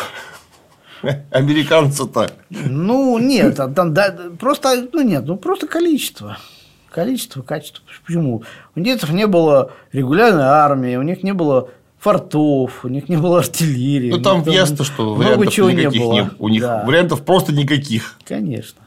[1.32, 2.30] Американцы-то.
[2.50, 6.38] Ну, нет, там, да, просто, ну, нет, ну, просто количество.
[6.92, 7.84] Количество, качество.
[8.06, 8.44] Почему?
[8.76, 11.70] У индейцев не было регулярной армии, у них не было
[12.00, 14.12] фортов, у них не было артиллерии.
[14.12, 16.14] Ну, там, там ясно, что вариантов чего никаких не было.
[16.14, 16.84] Не, у них да.
[16.86, 18.18] вариантов просто никаких.
[18.28, 18.82] Конечно.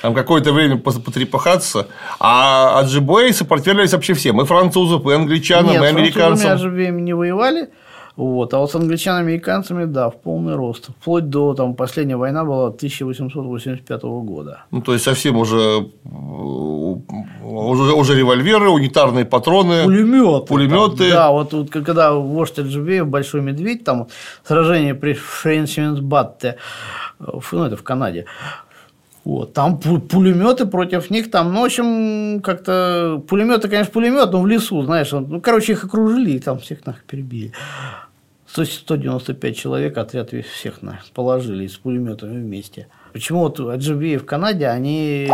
[0.00, 1.86] Там какое-то время потрепахаться,
[2.18, 6.76] а Аджибуэй сопротивлялись вообще всем, и французам, и англичанам, Нет, и американцам.
[6.76, 7.70] Нет, не воевали,
[8.16, 8.52] вот.
[8.54, 10.88] А вот с англичанами и американцами, да, в полный рост.
[11.00, 14.64] Вплоть до там, последняя война была 1885 года.
[14.70, 20.46] Ну, то есть совсем уже, уже, уже револьверы, унитарные патроны, пулеметы.
[20.46, 21.10] пулеметы.
[21.10, 24.08] да, вот, вот когда вождь Аджибеев, Большой Медведь, там
[24.44, 26.56] сражение при Френсименсбатте,
[27.18, 28.26] ну, это в Канаде,
[29.24, 34.46] вот, там пулеметы против них, там, ну, в общем, как-то пулеметы, конечно, пулемет, но в
[34.48, 37.52] лесу, знаешь, ну, короче, их окружили и там всех нах перебили.
[38.52, 42.88] 195 человек, отряд всех на положили с пулеметами вместе.
[43.12, 45.28] Почему вот Аджибеи в Канаде, они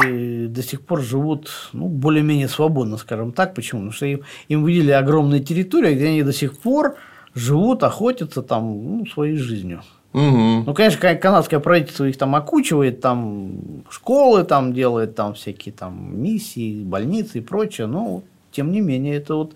[0.49, 3.55] до сих пор живут ну, более-менее свободно, скажем так.
[3.55, 3.81] Почему?
[3.81, 6.97] Потому что им, им выделили огромные территории, где они до сих пор
[7.35, 9.83] живут, охотятся там ну, своей жизнью.
[10.13, 10.65] Угу.
[10.67, 16.83] Ну, конечно, канадское правительство их там окучивает, там школы там делает, там всякие там миссии,
[16.83, 19.55] больницы и прочее, но тем не менее это вот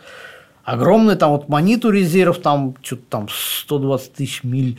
[0.65, 4.79] огромный там вот мониту резерв, там что-то там 120 тысяч миль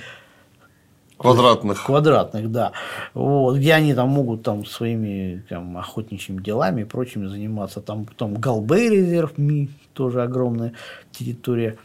[1.24, 1.86] Квадратных.
[1.86, 2.74] Квадратных, да.
[3.14, 7.80] Вот, где они там могут там своими там, охотничьими делами и прочими заниматься.
[7.80, 10.74] Там потом Галбей резерв, Ми, тоже огромная
[11.12, 11.78] территория.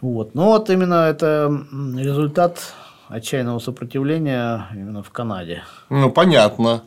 [0.00, 0.34] Вот.
[0.34, 1.62] Но вот именно это
[1.96, 2.72] результат
[3.08, 5.62] отчаянного сопротивления именно в Канаде.
[5.90, 6.84] Ну, понятно.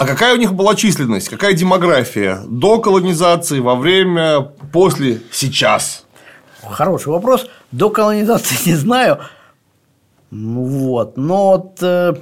[0.00, 4.40] А какая у них была численность, какая демография до колонизации, во время,
[4.72, 6.06] после, сейчас?
[6.62, 7.48] Хороший вопрос.
[7.70, 9.18] До колонизации не знаю.
[10.30, 12.14] Ну вот, но вот, э,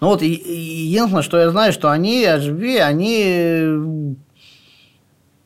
[0.00, 4.16] ну вот единственное, что я знаю, что они, HB, они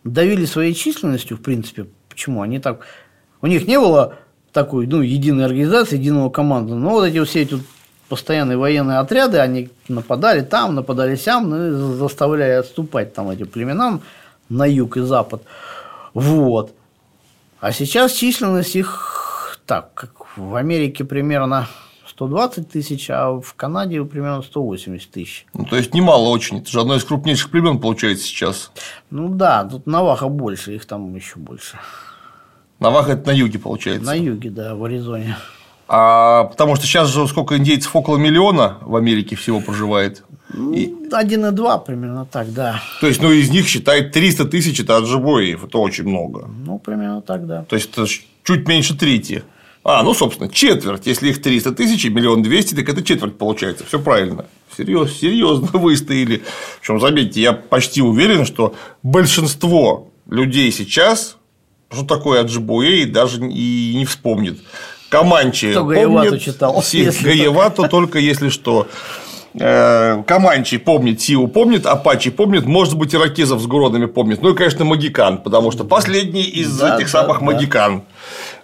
[0.05, 1.87] давили своей численностью, в принципе.
[2.09, 2.41] Почему?
[2.41, 2.87] Они так...
[3.43, 4.19] У них не было
[4.53, 6.75] такой, ну, единой организации, единого команды.
[6.75, 7.59] Но вот эти все эти
[8.15, 14.03] постоянные военные отряды, они нападали там, нападали сям, ну, заставляя отступать там этим племенам
[14.49, 15.43] на юг и запад.
[16.15, 16.73] Вот.
[17.59, 21.67] А сейчас численность их так, как в Америке примерно
[22.07, 25.47] 120 тысяч, а в Канаде примерно 180 тысяч.
[25.53, 26.59] Ну, то есть немало очень.
[26.59, 28.71] Это же одно из крупнейших племен получается сейчас.
[29.11, 31.81] Ну да, тут Наваха больше, их там еще больше.
[32.79, 34.07] Наваха это на юге, получается.
[34.07, 35.37] На юге, да, в Аризоне.
[35.87, 37.95] А потому что сейчас же сколько индейцев?
[37.95, 40.23] Около миллиона в Америке всего проживает.
[40.55, 40.95] И...
[41.11, 42.81] 1,2 примерно так, да.
[43.01, 46.49] То есть, ну, из них считает 300 тысяч это отжибоев, это очень много.
[46.65, 47.65] Ну, примерно так, да.
[47.65, 48.07] То есть, это
[48.45, 49.43] чуть меньше трети.
[49.83, 51.07] А, ну, собственно, четверть.
[51.07, 53.85] Если их 300 тысяч и миллион двести, так это четверть получается.
[53.85, 54.47] Все правильно.
[54.75, 56.43] Серьезно, серьезно выстояли.
[56.81, 61.37] Причем, заметьте, я почти уверен, что большинство людей сейчас
[61.93, 64.59] что такое Аджибуэй, даже и не вспомнит.
[65.09, 66.83] Команчи Кто помнит, читал,
[67.23, 68.89] Гаевату только если что.
[69.55, 74.43] Э, Команчи помнит, Сиу помнит, Апачи помнит, может быть, иракезов с Гродами помнит.
[74.43, 77.45] Ну и, конечно, Магикан, потому что последний из да, этих да, самых да.
[77.45, 78.03] Магикан.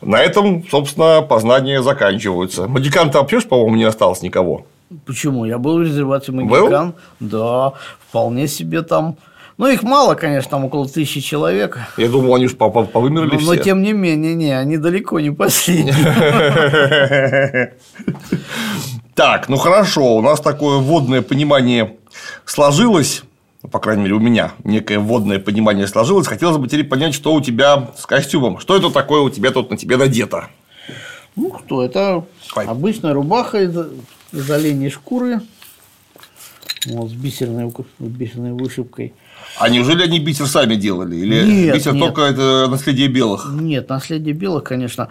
[0.01, 2.67] На этом, собственно, познания заканчиваются.
[2.67, 4.67] Магикан-то вообще, по-моему, не осталось никого.
[5.07, 5.45] Почему?
[5.45, 6.95] Я был в резервации Магикан.
[7.21, 7.29] Был?
[7.31, 7.73] Да,
[8.09, 9.17] вполне себе там
[9.61, 11.79] ну, их мало, конечно, там около тысячи человек.
[11.99, 13.47] Я думал, они уж повымерли но, все.
[13.47, 15.95] Но, тем не менее, не, они далеко не последние.
[19.15, 21.97] Так, ну хорошо, у нас такое вводное понимание
[22.47, 23.23] сложилось,
[23.71, 26.27] по крайней мере, у меня некое вводное понимание сложилось.
[26.27, 28.61] Хотелось бы теперь понять, что у тебя с костюмом.
[28.61, 30.49] Что это такое у тебя тут на тебе надето?
[31.37, 32.25] Ну, что, это
[32.57, 32.65] Ой.
[32.65, 33.77] обычная рубаха из,
[34.33, 35.43] из оленей шкуры,
[36.87, 39.13] вот, с бисерной, бисерной вышивкой.
[39.59, 41.17] А неужели они бисер сами делали?
[41.17, 42.03] Или нет, бисер нет.
[42.03, 43.49] только это наследие белых?
[43.53, 45.09] Нет, наследие белых, конечно.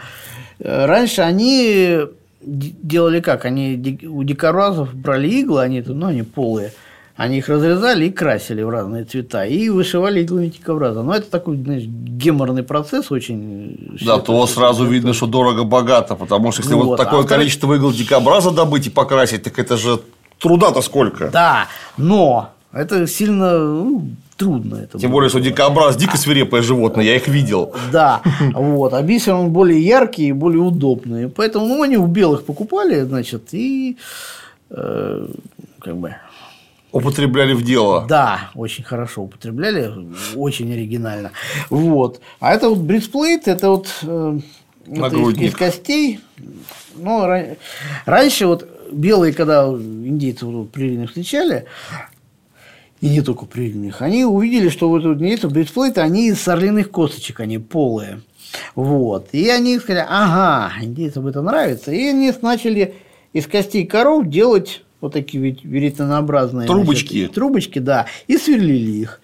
[0.60, 2.00] Раньше они
[2.42, 3.46] делали как?
[3.46, 6.74] Они у дикоразов брали иглы, они, ну, они полые,
[7.16, 11.04] они их разрезали и красили в разные цвета, и вышивали иглами дикобраза.
[11.04, 13.98] Но это такой, знаешь, геморный процесс очень.
[14.06, 14.94] Да, то сразу это...
[14.94, 18.90] видно, что дорого-богато, потому что если вот, вот такое а количество игл дикобраза добыть и
[18.90, 20.00] покрасить, так это же
[20.40, 21.30] труда-то сколько.
[21.30, 21.68] Да,
[21.98, 24.76] но это сильно ну, трудно.
[24.76, 27.74] Это Тем более, что дикобраз дико свирепое животное, я их видел.
[27.92, 28.22] Да,
[28.54, 28.94] вот.
[28.94, 31.30] А бисер он более яркий и более удобный.
[31.30, 33.98] Поэтому ну, они у белых покупали, значит, и
[34.70, 35.28] э,
[35.80, 36.16] как бы
[36.92, 38.06] Употребляли в дело.
[38.10, 39.94] Да, очень хорошо употребляли,
[40.36, 41.32] очень оригинально.
[41.70, 42.20] Вот.
[42.40, 44.40] А это вот breastplate, это вот э,
[44.88, 46.20] это из, из костей.
[46.96, 47.46] Ну,
[48.06, 51.66] раньше вот белые, когда индейцы вот, прерийных встречали,
[53.02, 57.40] и не только прерийных, они увидели, что вот индейцы breastplate ы, они из орлиных косточек,
[57.40, 58.22] они полые.
[58.76, 59.30] Вот.
[59.32, 61.92] И они сказали, ага, индейцам это нравится.
[61.92, 62.96] И они начали
[63.32, 67.20] из костей коров делать вот такие ведь веретенообразные трубочки.
[67.20, 69.22] Значит, трубочки, да, и сверлили их.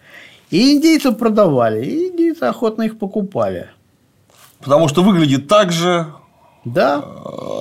[0.52, 3.70] И индейцы продавали, и индейцы охотно их покупали.
[4.60, 6.08] Потому что выглядит так же.
[6.66, 6.98] Да.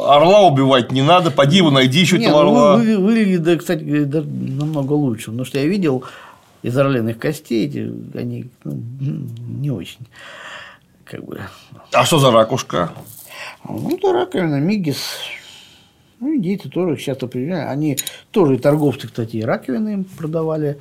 [0.07, 2.77] Орла убивать не надо, поди его найди еще этого ну, орла.
[2.77, 5.27] Вы, выглядит, да, кстати, да, намного лучше.
[5.27, 6.05] Потому что я видел
[6.63, 8.75] из орлиных костей, эти, они ну,
[9.61, 10.07] не очень.
[11.05, 11.41] Как бы.
[11.93, 12.93] А что за ракушка?
[13.69, 14.99] Ну, это раковина, мигис.
[16.21, 17.67] Ну, индейцы тоже их часто применяли.
[17.67, 17.99] Они
[18.31, 20.79] тоже и торговцы, кстати, и раковины им продавали.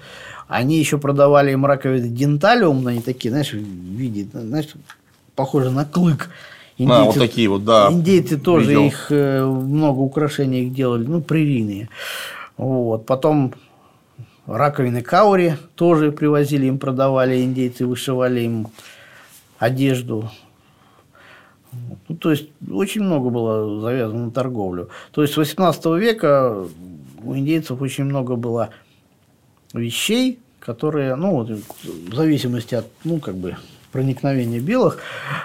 [0.47, 4.67] Они еще продавали им раковины денталиум, они такие, знаешь, в виде, знаешь,
[5.36, 6.30] похоже на клык.
[6.84, 7.89] Индейцы, а, вот такие вот, да.
[7.91, 8.86] Индейцы тоже видел.
[8.86, 11.89] их э, много украшений их делали, ну, прерийные.
[12.57, 13.05] Вот.
[13.05, 13.53] Потом
[14.45, 18.67] раковины каури тоже привозили, им продавали, индейцы вышивали им
[19.57, 20.29] одежду.
[22.07, 24.89] Ну, то есть, очень много было завязано на торговлю.
[25.11, 26.65] То есть, с 18 века
[27.23, 28.69] у индейцев очень много было
[29.73, 33.57] вещей, которые, ну, вот, в зависимости от, ну, как бы,
[33.93, 34.99] проникновения белых,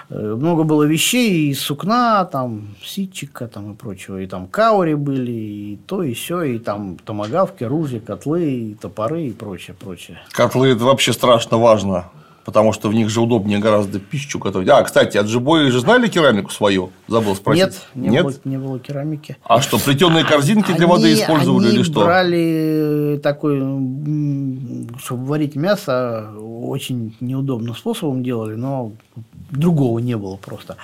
[0.09, 5.31] э, много было вещей из сукна, там, ситчика там, и прочего, и там каури были,
[5.31, 10.17] и то, и все, и там томагавки, ружья, котлы, и топоры, и прочее, прочее.
[10.31, 12.05] Котлы– это вообще страшно важно
[12.45, 14.69] потому что в них же удобнее гораздо пищу готовить.
[14.69, 16.91] А, кстати, от Джибои же знали керамику свою?
[17.07, 17.63] Забыл спросить.
[17.63, 18.23] Нет, не, Нет?
[18.23, 19.37] Было, не было керамики.
[19.43, 22.03] А что, плетеные корзинки для воды использовали они или что?
[22.05, 23.59] брали такой,
[24.99, 28.91] чтобы варить мясо, очень неудобным способом делали, но
[29.51, 30.77] другого не было просто.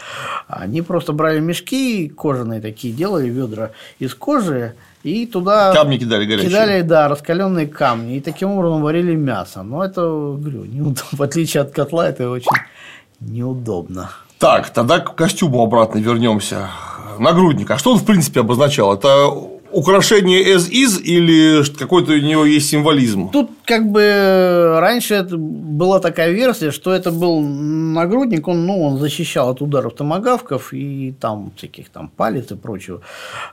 [0.47, 4.75] Они просто брали мешки кожаные такие, делали ведра из кожи,
[5.05, 6.49] и туда камни кидали горячие.
[6.49, 8.17] Кидали, да, раскаленные камни.
[8.17, 9.61] И таким образом варили мясо.
[9.61, 11.03] Но это, говорю, неудобно.
[11.11, 12.49] в отличие от котла, это очень
[13.19, 14.09] неудобно.
[14.39, 16.69] Так, тогда к костюму обратно вернемся.
[17.19, 17.69] Нагрудник.
[17.69, 18.95] А что он, в принципе, обозначал?
[18.95, 19.29] Это
[19.75, 23.29] украшение as is или какой-то у него есть символизм?
[23.29, 28.97] Тут как бы раньше это была такая версия, что это был нагрудник, он, ну, он
[28.97, 33.01] защищал от ударов томогавков и там всяких там палец и прочего.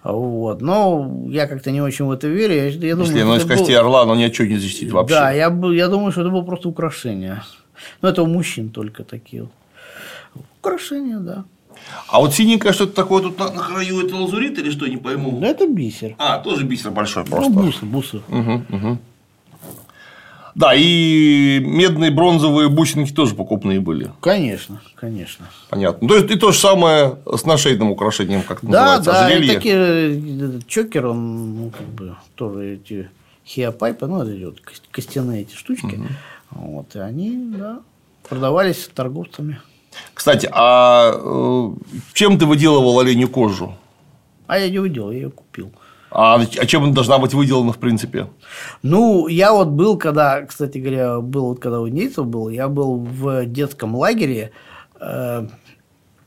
[0.05, 0.63] Вот.
[0.63, 2.55] Но я как-то не очень в это верю.
[2.55, 3.81] Я, я думаю, Если оно из костей был...
[3.81, 5.15] орла, оно ничего не защитит вообще.
[5.15, 7.43] Да, я, я думаю, что это было просто украшение.
[8.01, 9.49] Но это у мужчин только такие.
[10.61, 11.45] Украшения, да.
[12.09, 15.39] А вот синенькое что-то такое тут на, на краю это лазурит или что, не пойму.
[15.41, 16.15] Да это бисер.
[16.19, 17.51] А, тоже бисер большой просто.
[17.51, 18.23] Ну, бусы, бусы.
[18.29, 18.99] Угу, угу.
[20.55, 24.11] Да, и медные бронзовые бусинки тоже покупные были.
[24.21, 25.47] Конечно, конечно.
[25.71, 26.07] Понятно.
[26.07, 29.49] То есть и то же самое с нашейным украшением, как да, называется, да, ожерелье.
[29.49, 33.09] Да, такие чокер, он ну, как бы тоже эти
[33.47, 34.61] хиопайпы, ну, это вот
[34.91, 35.95] костяные эти штучки.
[35.95, 36.07] Угу.
[36.51, 37.81] Вот, и они, да,
[38.29, 39.59] продавались торговцами.
[40.15, 41.71] Кстати, а э,
[42.13, 43.75] чем ты выделывал оленью кожу?
[44.47, 45.73] А я не выделал, я ее купил.
[46.11, 48.29] А, а чем она должна быть выделана, в принципе?
[48.83, 52.99] Ну, я вот был, когда, кстати говоря, был, вот когда у индейцев был, я был
[52.99, 54.53] в детском лагере,
[55.01, 55.47] э,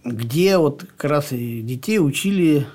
[0.03, 2.65] где вот как раз и детей учили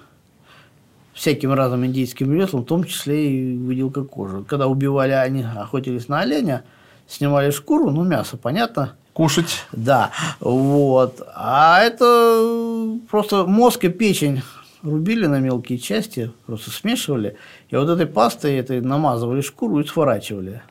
[1.12, 4.44] всяким разным индейским ремеслам, в том числе и выделка кожи.
[4.44, 6.64] Когда убивали, они охотились на оленя,
[7.10, 9.64] снимали шкуру, ну, мясо, понятно, кушать.
[9.72, 11.20] Да, вот.
[11.34, 14.42] А это просто мозг и печень
[14.82, 17.36] рубили на мелкие части, просто смешивали,
[17.68, 20.62] и вот этой пастой этой намазывали шкуру и сворачивали.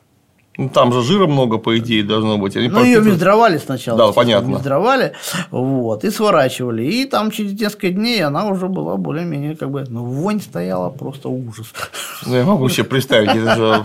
[0.56, 2.56] Ну, там же жира много, по идее, должно быть.
[2.56, 3.96] Они ну, ее мездровали сначала.
[3.96, 4.48] Да, понятно.
[4.48, 5.14] Мездровали,
[5.50, 6.84] вот, и сворачивали.
[6.84, 11.28] И там через несколько дней она уже была более-менее как бы, ну, вонь стояла просто
[11.28, 11.68] ужас.
[12.26, 13.84] Ну, я могу себе представить, это же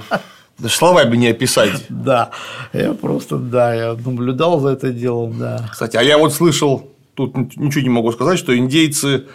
[0.69, 1.85] словами не описать.
[1.89, 2.29] Да,
[2.73, 5.67] я просто, да, я наблюдал за это делом, да.
[5.71, 9.25] Кстати, а я вот слышал, тут ничего не могу сказать, что индейцы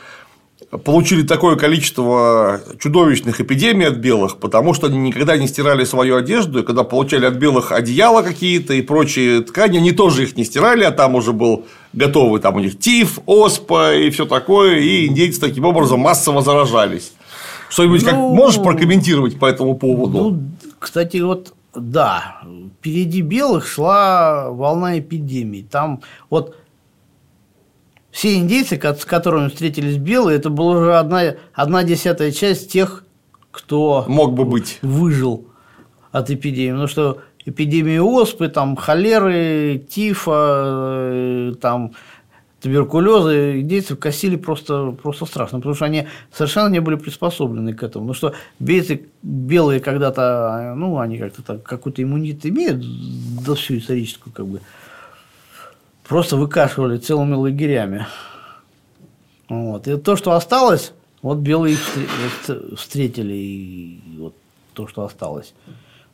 [0.85, 6.61] получили такое количество чудовищных эпидемий от белых, потому что они никогда не стирали свою одежду,
[6.61, 10.85] и когда получали от белых одеяла какие-то и прочие ткани, они тоже их не стирали,
[10.85, 15.41] а там уже был готовый там у них тиф, оспа и все такое, и индейцы
[15.41, 17.13] таким образом массово заражались.
[17.69, 20.19] Что-нибудь ну, как можешь прокомментировать по этому поводу?
[20.19, 20.43] Ну,
[20.81, 22.41] кстати, вот да,
[22.79, 25.63] впереди белых шла волна эпидемии.
[25.63, 26.57] Там вот
[28.11, 33.05] все индейцы, с которыми встретились белые, это была уже одна, одна десятая часть тех,
[33.53, 35.47] кто мог бы быть выжил
[36.11, 36.73] от эпидемии.
[36.73, 41.93] Потому что эпидемии оспы, там холеры, тифа, э, там
[42.61, 48.07] туберкулеза индейцев косили просто, просто страшно, потому что они совершенно не были приспособлены к этому.
[48.07, 52.81] Ну что бейцы белые когда-то, ну, они как-то так, какой-то иммунитет имеют
[53.45, 54.61] до всю историческую, как бы,
[56.07, 58.07] просто выкашивали целыми лагерями.
[59.49, 59.89] Вот.
[59.89, 60.93] И то, что осталось,
[61.23, 61.77] вот белые
[62.77, 64.35] встретили, и вот
[64.75, 65.55] то, что осталось.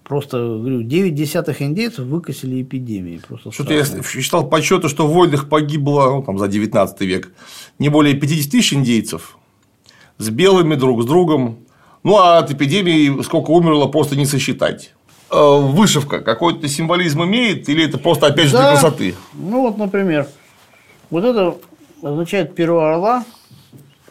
[0.07, 3.21] Просто, говорю, 9 десятых индейцев выкосили эпидемии.
[3.51, 7.33] Что-то я считал подсчеты, что в войнах погибло ну, там, за 19 век
[7.81, 9.37] не более 50 тысяч индейцев
[10.19, 11.59] с белыми друг с другом.
[12.05, 14.95] Ну, а от эпидемии сколько умерло, просто не сосчитать.
[15.29, 18.61] Э, вышивка какой-то символизм имеет или это просто опять же да.
[18.61, 19.15] для красоты?
[19.35, 20.29] Ну, вот, например,
[21.11, 21.57] вот это
[22.01, 23.25] означает перо орла,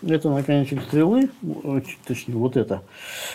[0.08, 1.30] это наконечник стрелы,
[2.08, 2.82] точнее, вот это.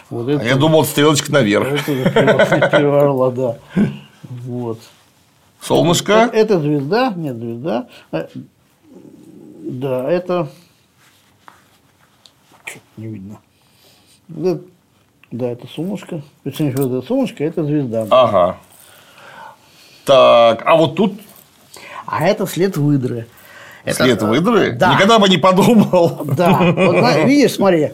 [0.09, 1.88] Вот это а я думал, стрелочка наверх.
[1.88, 3.59] Это перо орла, да.
[4.22, 4.80] Вот.
[5.60, 6.12] Солнышко?
[6.12, 7.88] Это, это звезда, нет, звезда.
[8.12, 8.28] А,
[9.62, 10.48] да, это...
[12.97, 13.40] Не видно.
[14.28, 14.60] Это,
[15.30, 16.22] да, это солнышко.
[16.44, 18.06] Точнее, это солнышко, это звезда.
[18.10, 18.59] Ага.
[20.05, 21.14] Так, а вот тут?
[22.06, 23.26] А это след выдры.
[23.85, 24.73] Это, След выдры?
[24.73, 24.94] Да.
[24.94, 26.23] Никогда бы не подумал.
[26.24, 26.59] Да.
[26.77, 27.93] Вот, видишь, смотри.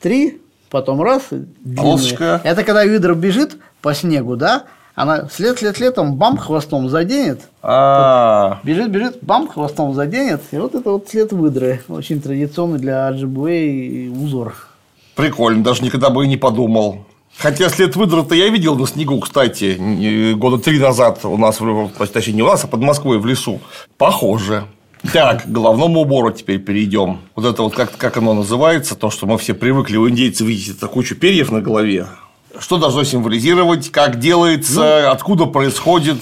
[0.00, 1.22] Три, потом раз.
[1.76, 2.40] Полосочка.
[2.44, 4.64] Это когда выдра бежит по снегу, да?
[4.94, 7.42] Она след, след, там бам хвостом заденет.
[7.62, 8.60] А.
[8.64, 10.40] Бежит, бежит, бам хвостом заденет.
[10.52, 11.82] И вот это вот след выдры.
[11.88, 14.54] Очень традиционный для RGB узор.
[15.14, 17.04] Прикольно, даже никогда бы и не подумал.
[17.36, 21.58] Хотя след выдры-то я видел на снегу, кстати, года три назад у нас,
[22.10, 23.60] точнее, не у нас, а под Москвой в лесу.
[23.98, 24.64] Похоже.
[25.12, 27.20] Так, к головному убору теперь перейдем.
[27.34, 30.76] Вот это вот как, как оно называется, то, что мы все привыкли у индейцев видеть
[30.76, 32.06] это кучу перьев на голове.
[32.58, 36.16] Что должно символизировать, как делается, ну, откуда происходит?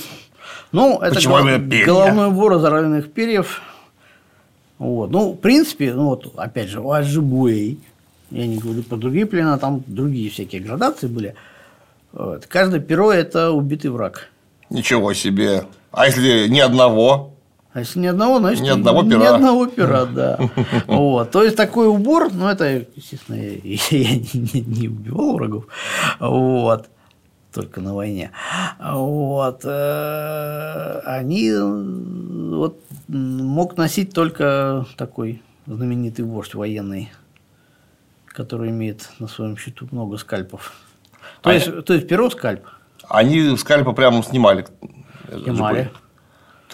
[0.72, 3.62] Ну, это Почему гол- головной убор из орлиных перьев.
[4.78, 5.10] Вот.
[5.10, 7.78] Ну, в принципе, ну вот, опять же, у Аджибуэй,
[8.32, 11.36] я не говорю про другие племена, там другие всякие градации были.
[12.12, 12.46] Вот.
[12.46, 14.28] Каждое перо– это убитый враг.
[14.70, 15.66] Ничего себе.
[15.92, 17.33] А если ни одного?
[17.74, 19.18] А если ни одного, значит, ни одного пера.
[19.18, 20.38] Ни одного пера, да.
[20.86, 21.32] Вот.
[21.32, 23.58] То есть такой убор, ну это, естественно, я,
[23.90, 25.66] я не, не убивал врагов,
[26.20, 26.88] вот,
[27.52, 28.30] только на войне.
[28.80, 29.62] Вот.
[29.64, 32.78] Э, они вот,
[33.08, 37.10] мог носить только такой знаменитый вождь военный,
[38.28, 40.74] который имеет на своем счету много скальпов.
[41.42, 42.66] То, а есть, то есть перо скальп.
[43.08, 44.64] Они скальпы прямо снимали.
[45.42, 45.90] Снимали.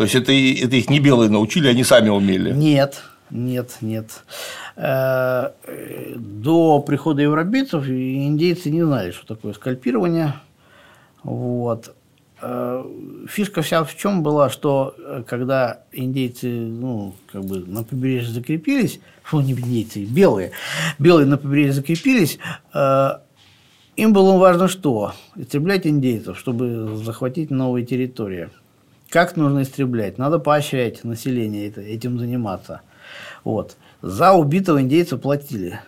[0.00, 2.52] То есть это, это их не белые научили, они сами умели?
[2.52, 4.22] Нет, нет, нет.
[4.76, 5.50] Э,
[6.16, 10.36] до прихода европейцев индейцы не знали, что такое скальпирование.
[11.22, 11.94] Вот.
[12.40, 12.82] Э,
[13.28, 19.00] фишка вся в чем была, что э, когда индейцы ну, как бы на побережье закрепились,
[19.32, 20.52] ну не индейцы, белые,
[20.98, 22.38] белые на побережье закрепились,
[23.96, 25.12] им было важно что?
[25.36, 28.48] Истреблять индейцев, чтобы захватить новые территории.
[29.10, 30.18] Как нужно истреблять?
[30.18, 32.80] Надо поощрять население этим заниматься.
[33.42, 33.76] Вот.
[34.02, 35.80] За убитого индейца платили.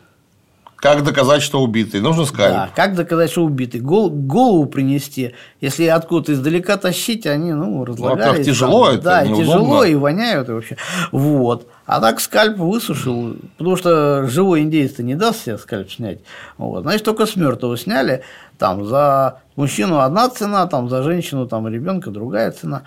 [0.82, 2.00] Как доказать, что убитый?
[2.00, 2.54] Нужно скальп.
[2.54, 3.80] Да, как доказать, что убитый?
[3.80, 5.32] Гол, голову принести.
[5.60, 8.38] Если откуда-то издалека тащить, они ну, разлагались.
[8.38, 9.44] Ну, а тяжело там, это, Да, неудобно.
[9.44, 10.76] тяжело и воняют и вообще.
[11.12, 11.68] Вот.
[11.86, 16.18] А так скальп высушил, потому что живой индейец не даст себе скальп снять.
[16.58, 16.82] Вот.
[16.82, 18.24] Значит, только с мертвого сняли.
[18.58, 22.82] Там за мужчину одна цена, там за женщину, там ребенка другая цена.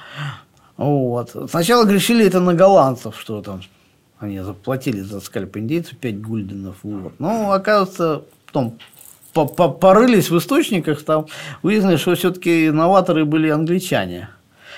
[0.76, 1.34] Вот.
[1.49, 3.61] Сначала грешили это на голландцев, что там
[4.20, 6.78] они заплатили за скальп индейцев 5 гульденов.
[6.84, 7.14] Вот.
[7.20, 8.78] Но, оказывается, потом
[9.34, 11.28] порылись в источниках, там
[11.62, 14.30] выяснилось, что все-таки новаторы были англичане.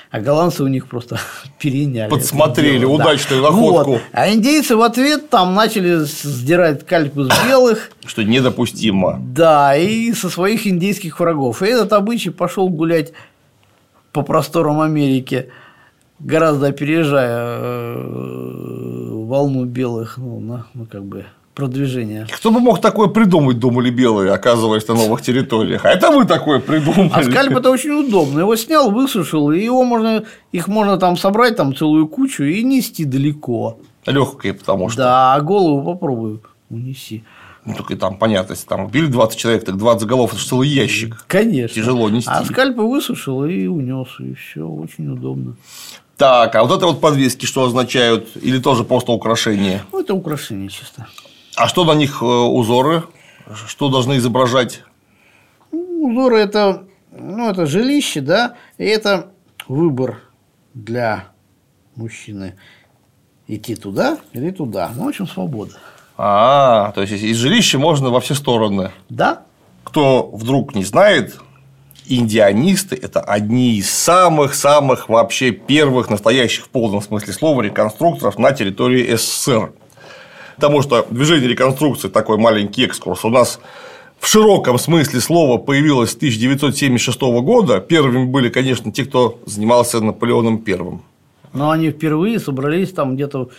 [0.09, 1.19] А голландцы у них просто
[1.59, 2.09] переняли.
[2.09, 3.49] Подсмотрели удачную да.
[3.49, 3.91] находку.
[3.91, 4.01] Вот.
[4.13, 7.91] А индейцы в ответ там начали сдирать кальку с белых.
[8.05, 9.19] Что недопустимо.
[9.21, 11.61] Да, и со своих индейских врагов.
[11.61, 13.11] И этот обычай пошел гулять
[14.13, 15.51] по просторам Америки
[16.19, 18.86] гораздо опережая э,
[19.27, 22.27] волну белых, ну, на, ну, как бы продвижение.
[22.31, 25.83] Кто бы мог такое придумать, думали белые, оказываясь на новых территориях.
[25.85, 27.11] А это вы такое придумали.
[27.11, 28.41] А скальп это очень удобно.
[28.41, 33.05] Его снял, высушил, и его можно, их можно там собрать там целую кучу и нести
[33.05, 33.79] далеко.
[34.05, 35.01] Легкое, потому что.
[35.01, 37.23] Да, а голову попробуй унеси.
[37.65, 41.25] Ну, только там понятно, если там убили 20 человек, так 20 голов это целый ящик.
[41.27, 41.75] Конечно.
[41.75, 42.29] Тяжело нести.
[42.31, 45.57] А скальпы высушил и унес, и все, очень удобно.
[46.17, 48.35] Так, а вот это вот подвески что означают?
[48.35, 49.83] Или тоже просто украшения?
[49.91, 51.07] Ну, это украшения чисто.
[51.55, 53.03] А что на них э, узоры?
[53.67, 54.83] Что должны изображать?
[55.71, 59.31] Узоры это, ну, это жилище, да, и это
[59.67, 60.21] выбор
[60.73, 61.29] для
[61.95, 62.55] мужчины.
[63.47, 64.91] идти туда или туда.
[64.95, 65.73] Ну, в общем, свобода.
[66.17, 68.91] А, то есть из жилища можно во все стороны.
[69.09, 69.43] Да.
[69.83, 71.39] Кто вдруг не знает,
[72.07, 79.15] индианисты– это одни из самых-самых вообще первых настоящих в полном смысле слова реконструкторов на территории
[79.15, 79.71] СССР.
[80.55, 83.59] Потому что движение реконструкции такой маленький экскурс у нас
[84.19, 87.79] в широком смысле слова появилось с 1976 года.
[87.79, 91.03] Первыми были, конечно, те, кто занимался Наполеоном Первым.
[91.53, 93.49] Но они впервые собрались там где-то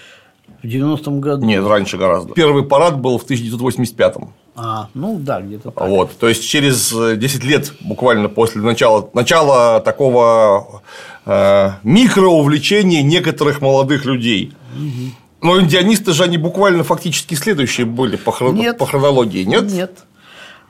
[0.62, 1.46] в 90-м году.
[1.46, 2.34] Нет, раньше гораздо.
[2.34, 4.32] Первый парад был в 1985-м.
[4.56, 5.88] А, ну да, где-то так.
[5.88, 10.82] Вот, то есть через 10 лет буквально после начала, начала такого
[11.26, 14.52] э, микроувлечения некоторых молодых людей.
[14.74, 15.46] Угу.
[15.46, 18.56] Но индианисты же они буквально фактически следующие были по, хрон...
[18.56, 18.78] нет.
[18.78, 19.70] по хронологии, нет?
[19.70, 19.92] Нет.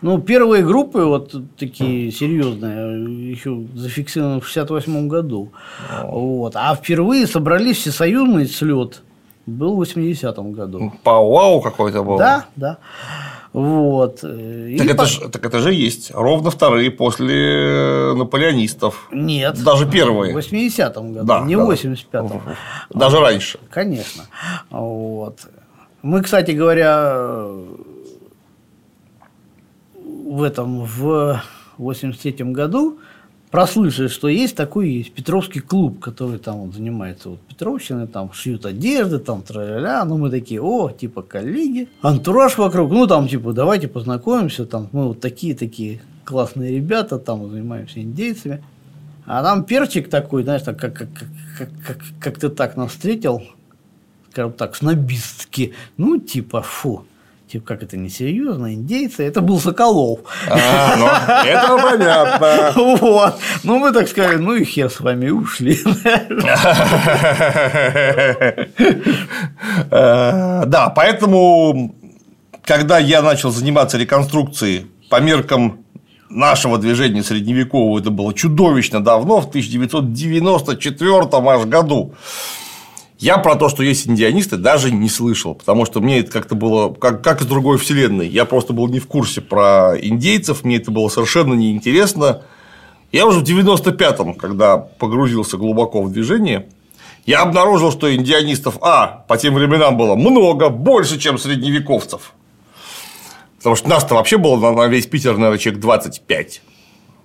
[0.03, 5.51] Ну, первые группы, вот такие серьезные, еще зафиксированы в 68 году.
[6.05, 6.53] Вот.
[6.55, 9.03] А впервые собрались всесоюзный слет
[9.49, 10.93] был в 80-м году.
[11.03, 12.19] Пау-вау какой-то был.
[12.19, 12.79] Да, да.
[13.53, 14.21] Вот.
[14.21, 15.07] Так, это по...
[15.07, 16.11] же, так это же есть.
[16.15, 19.09] Ровно вторые после наполеонистов.
[19.11, 19.63] Нет.
[19.65, 20.35] Даже первые.
[20.35, 21.65] В 80-м году, да, не да.
[21.65, 22.43] в 85-м.
[22.91, 23.59] Даже раньше.
[23.71, 24.25] Конечно.
[24.71, 25.41] Вот.
[26.03, 27.47] Мы, кстати говоря,
[30.29, 31.43] в этом, в
[31.79, 32.99] 83 году
[33.51, 38.67] прослышали, что есть такой есть Петровский клуб, который там вот занимается вот Петровщиной, там шьют
[38.67, 43.89] одежды, там тра ну мы такие, о, типа коллеги, антураж вокруг, ну там типа давайте
[43.89, 48.63] познакомимся, там мы вот такие-такие классные ребята, там занимаемся индейцами,
[49.27, 51.09] а там перчик такой, знаешь, так, как, как,
[51.59, 53.43] как, как, как ты так нас встретил,
[54.31, 57.05] скажем так, снобистски, ну типа, фу,
[57.49, 60.21] типа, как это несерьезно, индейцы, это был Соколов.
[60.51, 61.07] А, ну,
[61.49, 62.73] это понятно.
[62.99, 63.35] Вот.
[63.65, 65.79] Ну, мы так сказали, ну и хер с вами, ушли.
[69.91, 71.95] Э, да, поэтому,
[72.65, 75.85] когда я начал заниматься реконструкцией по меркам
[76.29, 82.15] нашего движения средневекового, это было чудовищно давно, в 1994 аж году.
[83.19, 86.95] Я про то, что есть индианисты, даже не слышал, потому что мне это как-то было
[86.95, 88.29] как, как из другой вселенной.
[88.29, 92.43] Я просто был не в курсе про индейцев, мне это было совершенно неинтересно.
[93.11, 96.69] Я уже в 95-м, когда погрузился глубоко в движение,
[97.27, 102.33] я обнаружил, что индианистов, а, по тем временам было много, больше, чем средневековцев.
[103.59, 106.63] Потому что нас-то вообще было на весь Питер, наверное, человек 25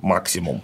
[0.01, 0.61] максимум.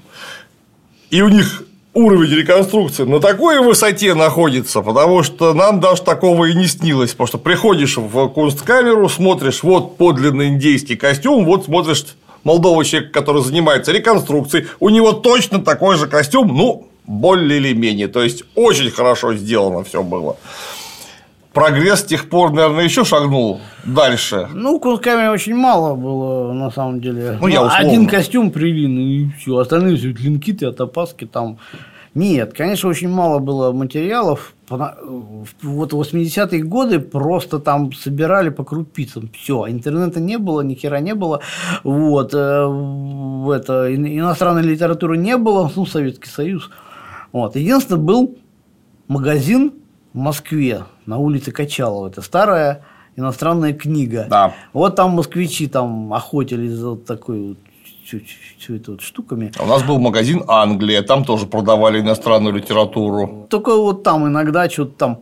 [1.11, 1.63] И у них
[1.93, 7.11] уровень реконструкции на такой высоте находится, потому что нам даже такого и не снилось.
[7.11, 12.05] Потому что приходишь в кунсткамеру, смотришь, вот подлинный индейский костюм, вот смотришь
[12.43, 18.07] молодого человека, который занимается реконструкцией, у него точно такой же костюм, ну, более или менее.
[18.07, 20.37] То есть очень хорошо сделано все было.
[21.53, 24.47] Прогресс с тех пор, наверное, еще шагнул дальше.
[24.53, 27.39] Ну, кунсткамере очень мало было, на самом деле.
[27.41, 27.89] Ну, я условно.
[27.89, 29.57] Один костюм привин, и все.
[29.57, 31.57] Остальные все клинкиты, отопаски там.
[32.13, 34.53] Нет, конечно, очень мало было материалов.
[34.69, 39.29] Вот в 80-е годы просто там собирали по крупицам.
[39.33, 41.41] Все, интернета не было, ни хера не было.
[41.83, 42.33] Вот.
[42.33, 46.69] В это, иностранной литературы не было, ну, Советский Союз.
[47.31, 47.55] Вот.
[47.55, 48.37] Единственное, был
[49.07, 49.73] магазин
[50.13, 52.07] в Москве на улице Качалова.
[52.07, 52.83] Это старая
[53.15, 54.27] иностранная книга.
[54.29, 54.53] Да.
[54.73, 57.57] Вот там москвичи там охотились за вот такой вот
[58.57, 59.51] все это вот штуками.
[59.59, 63.47] А у нас был магазин Англия, там тоже продавали иностранную литературу.
[63.49, 65.19] Только вот там иногда что-то там,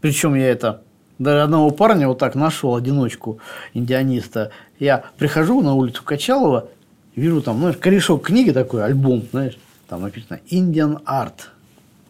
[0.00, 0.82] причем я это
[1.18, 3.38] даже одного парня вот так нашел, одиночку
[3.74, 4.50] индианиста.
[4.78, 6.68] Я прихожу на улицу Качалова,
[7.14, 11.48] вижу там, знаешь, корешок книги такой, альбом, знаешь, там написано Indian Art.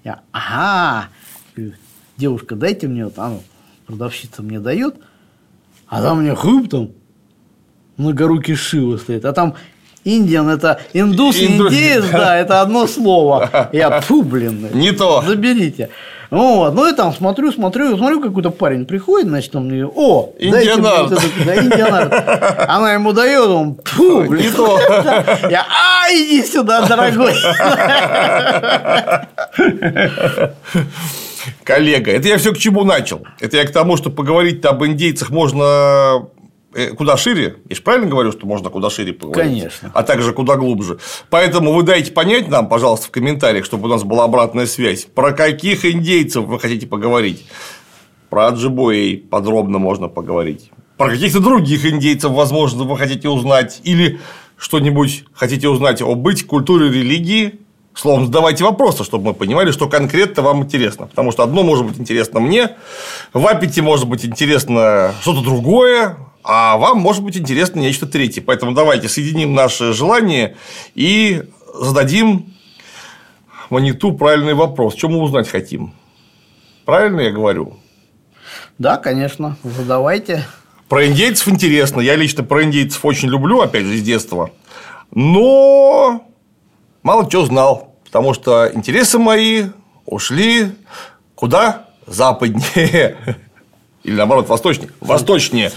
[0.05, 1.09] Я, ага,
[2.17, 3.43] девушка, дайте мне вот, а ну,
[3.87, 4.97] продавщица мне дает,
[5.89, 6.91] а там мне хып там
[7.97, 9.55] многорукий Шива стоит, а там
[10.05, 11.73] Индиан– это индус, Индус.
[11.73, 13.71] индеец, да, это одно слово.
[13.73, 14.69] Я, фу, блин.
[14.73, 15.23] Не то.
[15.27, 15.91] Заберите.
[16.31, 21.11] Вот, ну и там смотрю, смотрю, смотрю, какой-то парень приходит, значит, он мне, о, Индианард.
[21.11, 22.69] вот да, индианард.
[22.69, 24.47] Она ему дает, он, фу, блин.
[24.47, 24.79] Не то.
[25.51, 27.33] Я, а, иди сюда, дорогой.
[31.65, 33.27] Коллега, это я все к чему начал.
[33.41, 36.29] Это я к тому, что поговорить об индейцах можно
[36.75, 37.57] э, куда шире.
[37.69, 39.53] Я же правильно говорю, что можно куда шире поговорить?
[39.53, 39.91] Конечно.
[39.95, 40.99] А также куда глубже.
[41.31, 45.07] Поэтому вы дайте понять нам, пожалуйста, в комментариях, чтобы у нас была обратная связь.
[45.07, 47.47] Про каких индейцев вы хотите поговорить?
[48.31, 50.71] Про Аджибоей подробно можно поговорить.
[50.97, 53.81] Про каких-то других индейцев, возможно, вы хотите узнать.
[53.85, 54.19] Или
[54.57, 57.61] что-нибудь хотите узнать о быть, культуре, религии.
[57.97, 61.07] Словом, задавайте вопросы, чтобы мы понимали, что конкретно вам интересно.
[61.07, 62.77] Потому что одно может быть интересно мне,
[63.33, 68.43] в Аппете может быть интересно что-то другое, а вам может быть интересно нечто третье.
[68.43, 70.57] Поэтому давайте соединим наши желания
[70.95, 71.45] и
[71.75, 72.55] зададим
[73.71, 74.95] Маниту правильный вопрос.
[74.95, 75.95] Что мы узнать хотим?
[76.85, 77.79] Правильно я говорю?
[78.79, 79.57] Да, конечно.
[79.65, 80.45] Задавайте.
[80.91, 82.03] Про индейцев интересно.
[82.03, 84.51] Я лично про индейцев очень люблю, опять же, с детства.
[85.13, 86.27] Но
[87.07, 87.95] мало чего знал.
[88.05, 89.67] Потому что интересы мои
[90.05, 90.73] ушли
[91.35, 91.87] куда?
[92.07, 93.17] Западнее.
[94.05, 94.91] Или наоборот, восточнее.
[95.01, 95.71] Восточнее.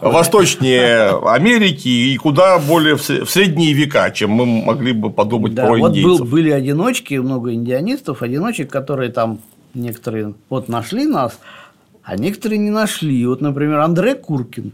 [0.00, 5.76] Восточнее Америки и куда более в средние века, чем мы могли бы подумать да, про
[5.76, 6.20] вот индейцев.
[6.20, 9.40] Был, были одиночки, много индианистов, одиночек, которые там
[9.74, 11.40] некоторые вот нашли нас,
[12.04, 13.26] а некоторые не нашли.
[13.26, 14.72] Вот, например, Андрей Куркин.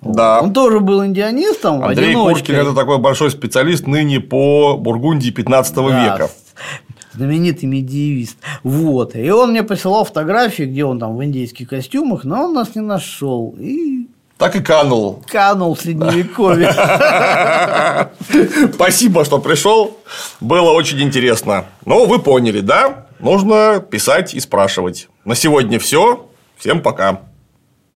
[0.00, 0.40] Да.
[0.40, 1.82] Он тоже был индианистом.
[1.82, 2.14] Андрей.
[2.14, 6.30] Куркин– это такой большой специалист ныне по Бургундии 15 да, века.
[7.12, 8.38] Знаменитый медиевист.
[8.62, 9.16] Вот.
[9.16, 12.82] И он мне посылал фотографии, где он там в индейских костюмах, но он нас не
[12.82, 13.54] нашел.
[13.58, 14.06] И
[14.40, 15.22] так и канул.
[15.26, 16.72] Канул в средневековье.
[18.72, 19.98] Спасибо, что пришел.
[20.40, 21.66] Было очень интересно.
[21.84, 23.04] Ну, вы поняли, да?
[23.18, 25.08] Нужно писать и спрашивать.
[25.26, 26.26] На сегодня все.
[26.56, 27.20] Всем пока.